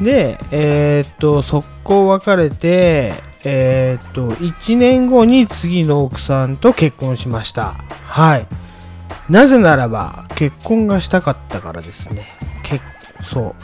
[0.00, 3.14] でえーっと速攻別れて
[3.48, 7.74] えーっと1年後に次の奥さんと結婚しました。
[8.06, 8.46] はい。
[9.30, 12.26] なぜならば結婚がしたかったからですね。
[12.64, 12.80] け
[13.22, 13.54] そう。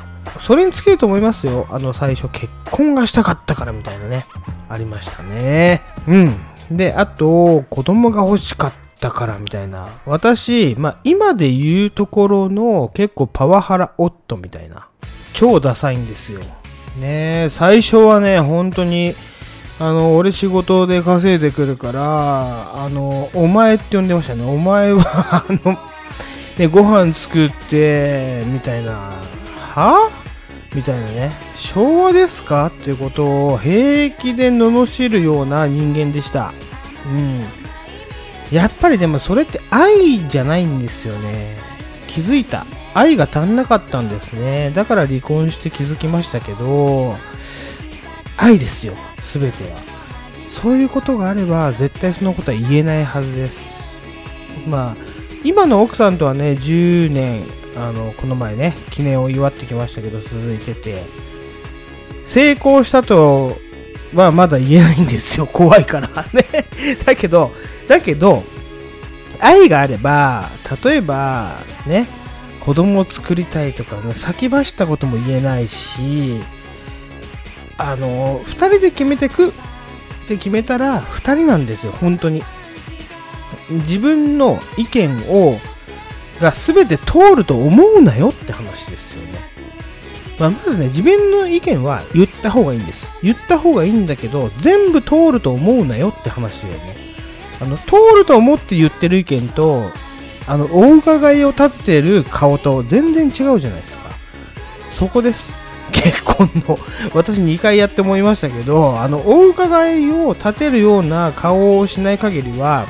[0.41, 1.67] それにつけると思いますよ。
[1.71, 4.25] あの最初結婚がしたかったからみたいなね。
[4.69, 5.83] ありましたね。
[6.07, 6.37] うん。
[6.71, 9.89] であと子供が欲しかったからみたいな。
[10.07, 14.87] 私まあ今で言うところの結構パワハラ夫みたいな。
[15.33, 16.39] 超ダサいんですよ。
[17.01, 19.15] ね最初はね本当に
[19.83, 24.45] あの俺仕事で稼いでくるからあのお前って呼んでましたね。
[24.45, 25.03] お前は
[25.49, 25.77] あの
[26.57, 29.11] ねご飯作ってみたいな。
[29.75, 30.11] は？
[30.75, 31.33] みたいなね。
[31.57, 32.67] 昭和ですか？
[32.67, 36.53] っていうことを平気で罵るような人間でした。
[37.07, 37.41] うん。
[38.53, 41.57] やっぱりでもそれって愛じゃないんですよね。
[42.07, 42.67] 気づいた。
[42.95, 44.71] 愛が足んなかったんですね。
[44.75, 47.17] だから離婚して気づきましたけど
[48.37, 48.95] 愛ですよ。
[49.39, 49.79] 全ては。
[50.49, 53.61] そういうことがあれば絶対そのことは言えないはずです。
[54.67, 54.97] まあ
[55.45, 57.45] 今の奥さんとはね10年
[57.77, 61.23] あのこの前ね記念を祝ってきましたけど続いてて。
[62.25, 63.59] 成功したと
[64.15, 65.47] はまだ言えないんですよ。
[65.53, 66.67] 怖いからね。
[67.05, 67.53] だけど
[67.89, 68.43] だけど
[69.39, 70.49] 愛があれば
[70.85, 72.07] 例えばね
[72.61, 76.41] 子供を作りたいとかね先走ったことも言えないし
[77.79, 79.53] あの2人で決めてくっ
[80.29, 82.43] て決めたら2人なんですよ本当に。
[83.71, 85.59] 自分の意見を
[86.41, 89.39] が全て通ると思うなよって話ですよね、
[90.39, 93.11] まあ、まずね自分の意見は言った方がいいんです。
[93.23, 96.97] 言った方がいいんだけど全部通ると思うなよって話だよね。
[97.61, 99.91] あの通ると思って言ってる意見と
[100.49, 104.11] あのお伺いを立ててる顔と全然違うじゃないですか。
[104.91, 105.62] そこです。
[105.93, 106.79] 結婚の。
[107.15, 112.87] 私2回やって思いましたけどあのお伺いを立てるような顔をしない限りは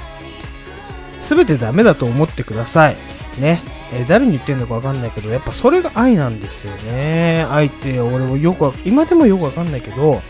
[1.20, 2.96] 全てダメだと思ってください。
[3.40, 7.46] ね、え誰に言ってるのか分かんないけどやっぱそれが愛なんですよね。
[7.50, 10.22] 愛って俺もよく今でもよく分かんないけど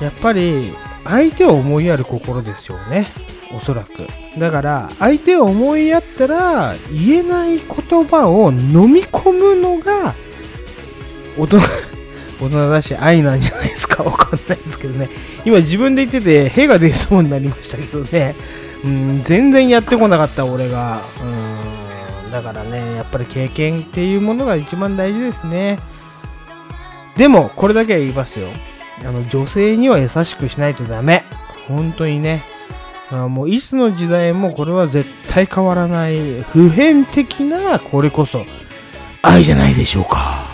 [0.00, 0.74] やっぱり
[1.04, 3.06] 相手を思いやる心ですよね。
[3.52, 4.06] おそらく。
[4.38, 10.14] だから相手を思いやったら言えない言葉を飲み込むのが
[11.38, 11.58] 大人
[12.40, 14.02] 大人だし愛なんじゃないですか？
[14.04, 15.08] わかんないですけどね。
[15.44, 18.34] 今自分で言ってて屁が出そうになりましたけどね。
[18.84, 21.02] うん全然やってこなかった俺が。
[21.22, 25.78] うんだからねやっぱり経験っていうものが一番大事ですね。
[27.16, 28.48] でもこれだけは言いますよ。
[29.02, 31.24] あの女性には優しくしないとダメ。
[31.68, 32.44] 本当にね。
[33.12, 36.42] あもういつの時代もこれは絶対変わらない。
[36.42, 38.46] 普遍的なこれこそ
[39.22, 40.46] 愛じゃないでしょうか。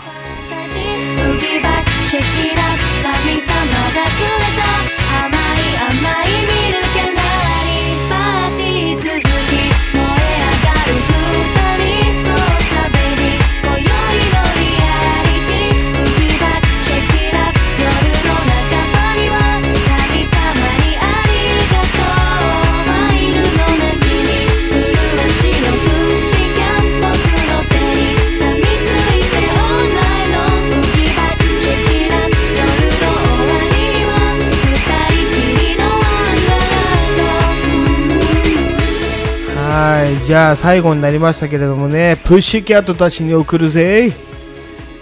[40.27, 44.11] じゃあ最後になりましたけれどもねプッシュキャットたちに送るぜ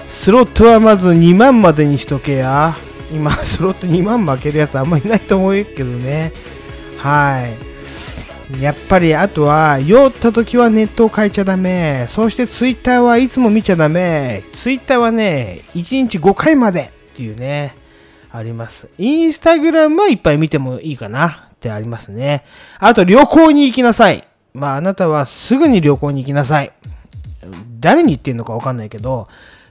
[0.07, 2.76] スロットはまず2万までにしとけや。
[3.11, 6.32] 今 スロット2万負けるやつあんまいないと思うけどね。
[6.99, 7.43] は
[8.59, 8.61] い。
[8.61, 12.05] やっぱりあとは酔った時はネットを変えちゃダメ。
[12.07, 14.43] そしてツイッターはいつも見ちゃダメ。
[14.53, 17.73] ツイッターはね1日5回までっていうね
[18.32, 18.88] あります。
[18.99, 22.43] インスタグラムはいっぱい見てもいいかなってありますね。
[22.78, 24.23] あと旅行に行きなさい。
[24.55, 26.71] まああなたはすぐに旅行に行きなさい。
[27.79, 29.27] 誰に言ってんのかわかんないけど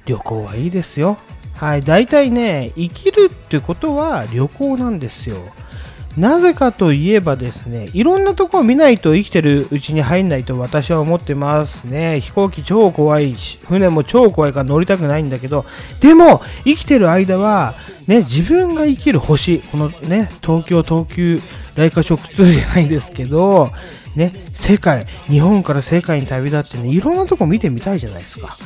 [0.07, 1.19] 旅行はいいですよ。
[1.57, 5.37] はい大体ね生きるってことは旅行なんですよ。
[6.17, 12.21] なぜかといえばですねいろんなとこを見ないと生きてるうちに入んないと私は思ってますね。
[12.21, 15.65] 飛行機超怖いし船も超怖いから乗りたくないんだけど
[16.01, 17.75] でも生きてる間は
[18.07, 21.41] ね自分が生きる星このね東京東急
[21.75, 23.71] 来華食通じゃないですけど
[24.17, 28.57] ね世界日本から世界に旅立ってねいろんなとこ見てみたいじゃないですか。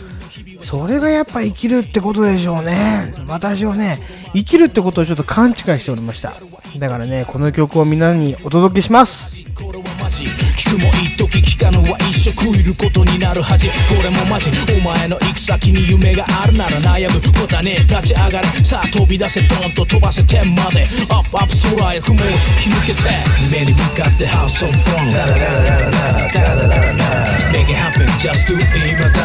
[0.62, 3.14] それがやっぱ生きるってことでしょうね。
[3.26, 3.98] 私はね
[4.34, 6.34] 生きるってことをちょっと勘違いしておりました。
[6.78, 9.38] だからねこの曲をみんなにお届けします。
[10.68, 14.50] くも一時聞かぬは一生いることになる恥これもマジ。
[14.76, 18.48] お前の行く先に夢があるなら悩むことはねえ立ち上がれ。
[18.62, 20.84] さあ飛び出せドンと飛ばせ天まで。
[21.08, 23.00] アップアップ空へ雲を突き抜けて。
[23.48, 25.08] 夢に向かって Have some fun
[27.52, 29.24] Make it happen just do it 今だ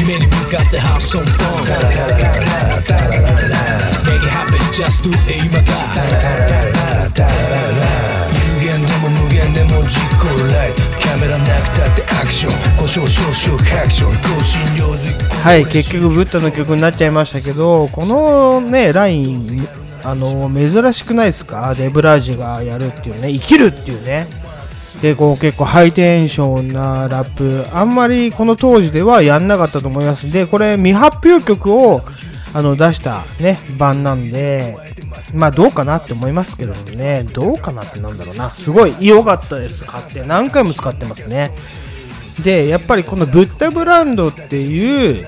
[0.00, 1.64] 夢に向かって Have some fun
[4.06, 5.74] Make it happen just do it 今だ
[7.14, 7.73] 有限
[9.54, 19.66] でも実行ライキャメラなくたってアクション故障少々ハクション更新料実行はい結局ブッダの曲になっちゃいましたけどこのねライン
[20.02, 21.74] あの珍しくないですか？
[21.74, 24.26] デブラージがやるっていうね生きるっていうね。
[25.00, 27.64] でこう結構ハイテンションなラップ。
[27.72, 30.30] あんまりこの当時ではやんなかったと思います。
[30.30, 32.02] でこれ未発表曲を
[32.52, 34.76] あの出したね版なんで
[35.32, 37.24] まあどうかなって思いますけどもね。
[37.32, 38.50] どうかなってなんだろうな。
[38.50, 39.84] すごい良かったです。
[39.84, 41.52] 買って何回も使ってますね。
[42.42, 45.26] でやっぱりこのブッダブランドっていう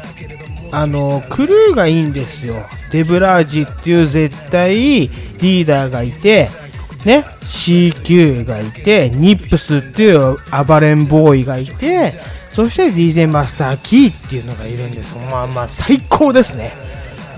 [0.72, 2.56] あのクルーがいいんですよ。
[2.92, 6.48] デブラージっていう絶対リーダーがいて
[7.04, 10.36] ね CQ がいてニップスっていう
[10.66, 12.12] 暴れんボーイがいて
[12.48, 15.14] そして DJ マスターキーっていうのがいるんです。
[15.30, 16.72] まあまあ最高ですね。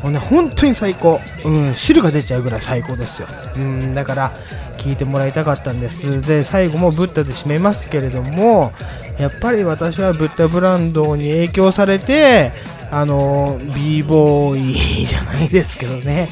[0.03, 4.32] もうね本当に最高、うん、汁が出ちゃうぐらい最高ですよ、うん、だから
[4.76, 6.20] 聞いてもらいたかったんです。
[6.20, 8.72] で最後もブッダで締めますけれども
[9.18, 12.53] やっぱり私はブッダブランドに影響されて
[12.90, 16.28] あの b ボーイじゃないですけどね。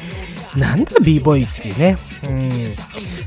[0.55, 2.71] なんだ b ボーイっていうね、うん、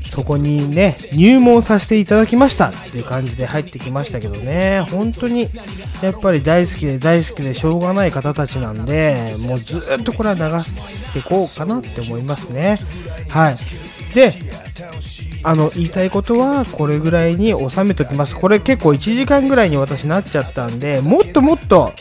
[0.05, 2.69] そこにね入門させていただきました。
[2.69, 4.81] っていう感じで入ってきましたけどね。
[4.91, 5.49] 本当に
[6.01, 12.77] やっぱり大好きで大好きでしょうがない方たちなんでもうずっとこれは流していこうかなって思いますね。
[13.29, 13.55] はい。
[14.13, 14.33] で
[15.43, 18.35] あの言いたいことはこれぐらいに収めておきます。
[18.35, 21.93] これ結構1時間ぐらいに私なっちゃったんでもっともっと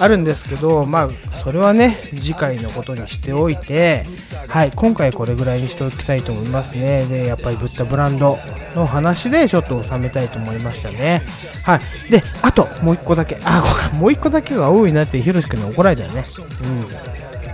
[0.00, 4.04] あるんですけどまあそれはね次回のことにしておいて
[4.48, 7.04] はい今回これぐらいにしておきたいと思いますね。
[7.06, 8.38] でやっぱりブッダブランド
[8.74, 11.22] の話でちょっと収めたいと思いましたね。
[11.64, 12.10] はい。
[12.10, 13.38] であともう一個だけ。
[13.44, 16.24] あごめんもう一個だけが多いなってひろし君に怒られたよね。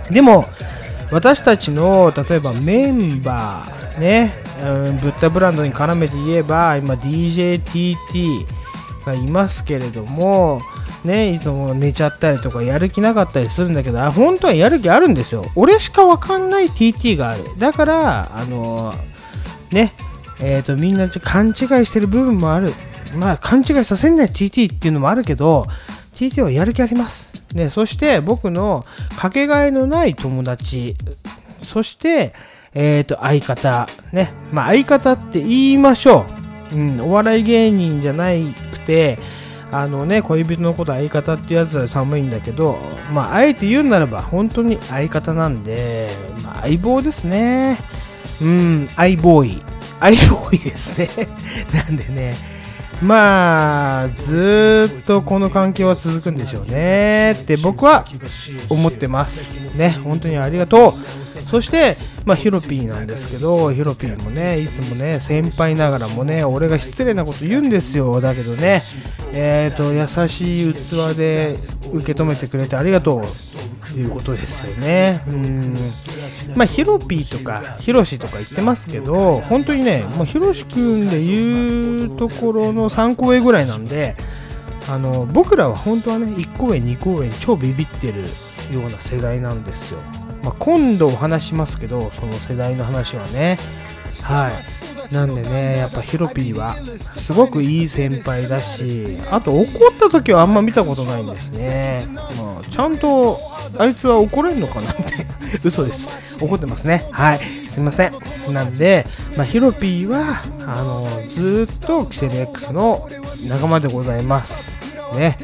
[0.07, 0.13] うん。
[0.13, 0.45] でも
[1.11, 4.33] 私たちの例えばメンバーね、
[4.63, 8.45] うん、ブッダブランドに絡めて言えば今 DJTT
[9.05, 10.61] がいますけれども
[11.05, 15.45] ね、いつも寝ちゃったりとかやる気なかったりするんだけどあ本当はやる気あるんですよ。
[15.55, 17.43] 俺しかわかんない TT がある。
[17.59, 18.93] だからあの
[19.71, 19.93] ね
[20.41, 22.71] えー、とみんな勘違いしてる部分もある。
[23.17, 25.65] まあ勘違いさせない TT っていうのもあるけど
[26.13, 27.33] TT はやる気あります。
[27.53, 28.83] ね、そして僕の
[29.17, 30.95] かけがえのない友達。
[31.61, 32.33] そして、
[32.73, 33.87] えー、と相方。
[34.11, 36.25] ねまあ相方って言いましょ
[36.73, 38.29] う、うん、お笑い芸人じゃな
[38.71, 39.19] くて
[39.77, 42.77] あのね恋人のこと相方ってやつは寒いんだけど
[43.11, 46.09] まああえて言うならば本当に相方なんで、
[46.43, 47.77] まあ、相棒ですね。
[48.41, 49.63] うん相ボーイ
[49.99, 51.09] 相ボーイですね。
[51.73, 52.35] なんでね
[53.01, 58.05] まあずっとこの関係は続くんでしょうねって僕は
[58.69, 59.59] 思ってます。
[59.75, 61.24] ね本当にありがとう。
[61.41, 68.21] そしてまあヒロピーなんですけどヒロピーもねいつもね先輩ながらもね俺が失礼なこと言うんですよ。
[68.21, 68.81] だけどね
[69.31, 71.57] えっ、と優しい器で
[71.93, 73.23] 受け止めてくれてありがとう。
[73.85, 75.23] っていうことですよね。
[75.27, 75.75] うん。
[76.55, 84.15] まあヒロピーとかヒロシとか言ってますけど本当にねもうヒロシ君で言うところの3個上ぐらいなんで
[84.89, 88.21] あの僕らは本当はね1個上2個上に超ビビってる
[88.71, 89.99] ような世代なんですよ、
[90.45, 93.57] まあ、今度お話しますけどその世代の話はね。
[94.23, 95.13] はい。
[95.13, 96.75] なんでねやっぱヒロピーは
[97.15, 103.39] すごくいい先輩だしあと怒った時はあんま見たことないんですね、まあ、ちゃんと
[103.77, 105.27] あいつは怒れんのかなって
[105.63, 106.37] 嘘です。
[106.39, 107.07] 怒ってますね。
[107.11, 107.39] はい。
[107.67, 108.13] すいません。
[108.51, 110.23] なんで、まあ、ヒロピーは
[110.67, 113.09] あのずっとキセル X の
[113.47, 114.77] 仲間でございます。
[115.15, 115.37] ね。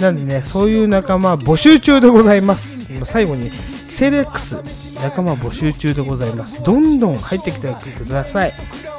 [0.00, 2.86] なんでねそういう仲間募集中でございます。
[3.04, 3.50] 最後に
[3.96, 4.56] キセル X
[5.02, 6.62] 仲間募集中でございます。
[6.62, 8.52] どんどん入ってきてください。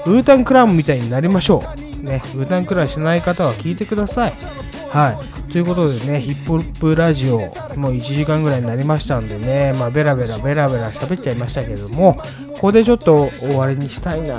[0.08, 1.62] ウータンクラウンみたいになりましょ
[2.02, 2.04] う。
[2.04, 4.34] ねウータンクラウンしない方は聞いてください。
[4.90, 5.52] はい。
[5.52, 12.16] ということでねヒップホップラジオもう1時間ぐらいになりましたんでねまあベラベラベラベラ喋っちゃいましたけども
[12.56, 14.34] ここでちょっと終わりにしたいな。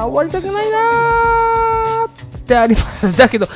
[0.00, 3.14] あ終わりたくないなってあります。
[3.14, 3.46] だけど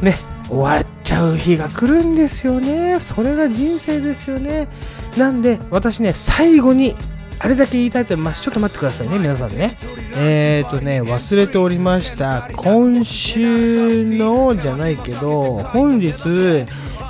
[0.00, 0.14] ね
[0.48, 3.00] 終わっちゃう日が来るんですよね。
[3.00, 4.68] それが人生ですよね。
[5.16, 6.94] なんで私ね最後に
[7.38, 8.42] あれだけ言いたいと思います。
[8.42, 9.76] ちょっと待ってくださいね皆さんね。
[10.16, 12.48] えっ、ー、とね忘れておりました。
[12.56, 16.12] 今週のじゃないけど本日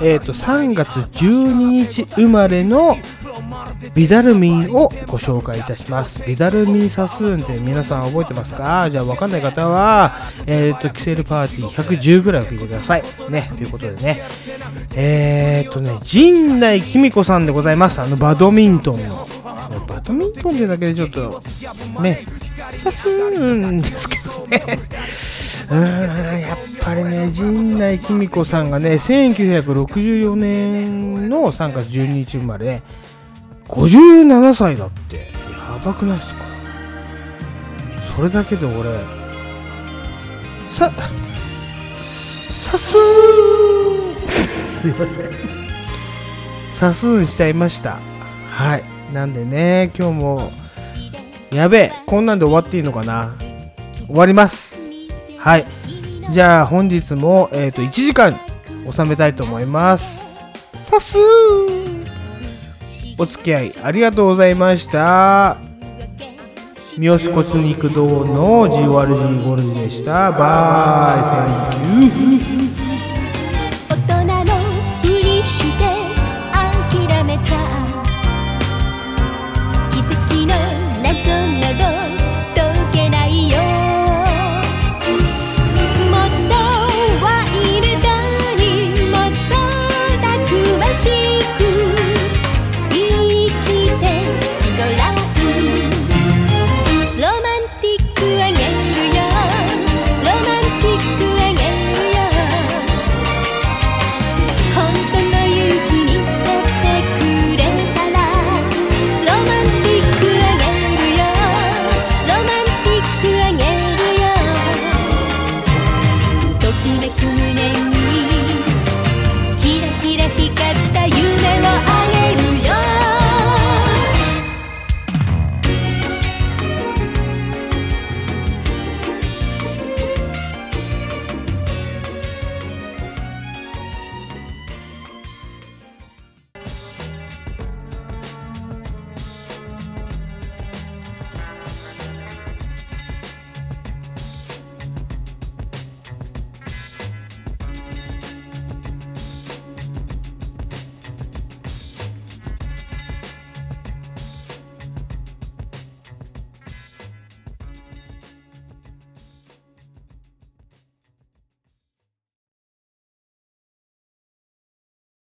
[0.01, 2.97] えっ、と3月12日生まれの
[3.93, 6.23] ビダルミンをご紹介いたします。
[6.25, 8.89] ビダルミンサスーンって皆さん覚えてますか？
[8.89, 13.03] じゃあわかんない方は、えっ、と、キセルパーティー110ぐらいを聞いてください。
[13.29, 14.21] ね、ということでね。
[14.95, 18.01] えっ、とね、陣内紀美子さんでございます。
[18.01, 19.27] あの、バドミントンの。
[19.87, 21.41] バドミントンってだけでちょっと、
[22.01, 22.25] ね、
[22.83, 24.63] サスーンですけどね。
[25.69, 32.81] うーんやっぱりね、陣内紀美子さんがね、1964年の3月12日生まれ、ね
[33.69, 35.23] 57歳だって、や
[35.85, 36.45] ばくないですか？
[38.15, 38.89] それだけで俺、
[40.69, 40.91] さ、
[42.51, 43.07] さすー
[44.67, 45.23] すいません。
[46.71, 47.97] さすーんしちゃいました。
[48.51, 48.83] はい。
[49.13, 50.51] なんでね、今日も、
[51.51, 53.29] やべえ、こんなんで終わっていいのかな？
[54.07, 54.77] 終わります。
[55.37, 55.65] はい。
[56.31, 58.37] じゃあ本日も、えっ、と、1時間
[58.91, 60.39] 収めたいと思います。
[60.75, 61.96] さすー
[63.17, 65.57] お付き合いありがとうございました。
[66.97, 70.31] 三好骨肉堂の GORG ゴルジでした。
[70.31, 72.36] Bye、thank you。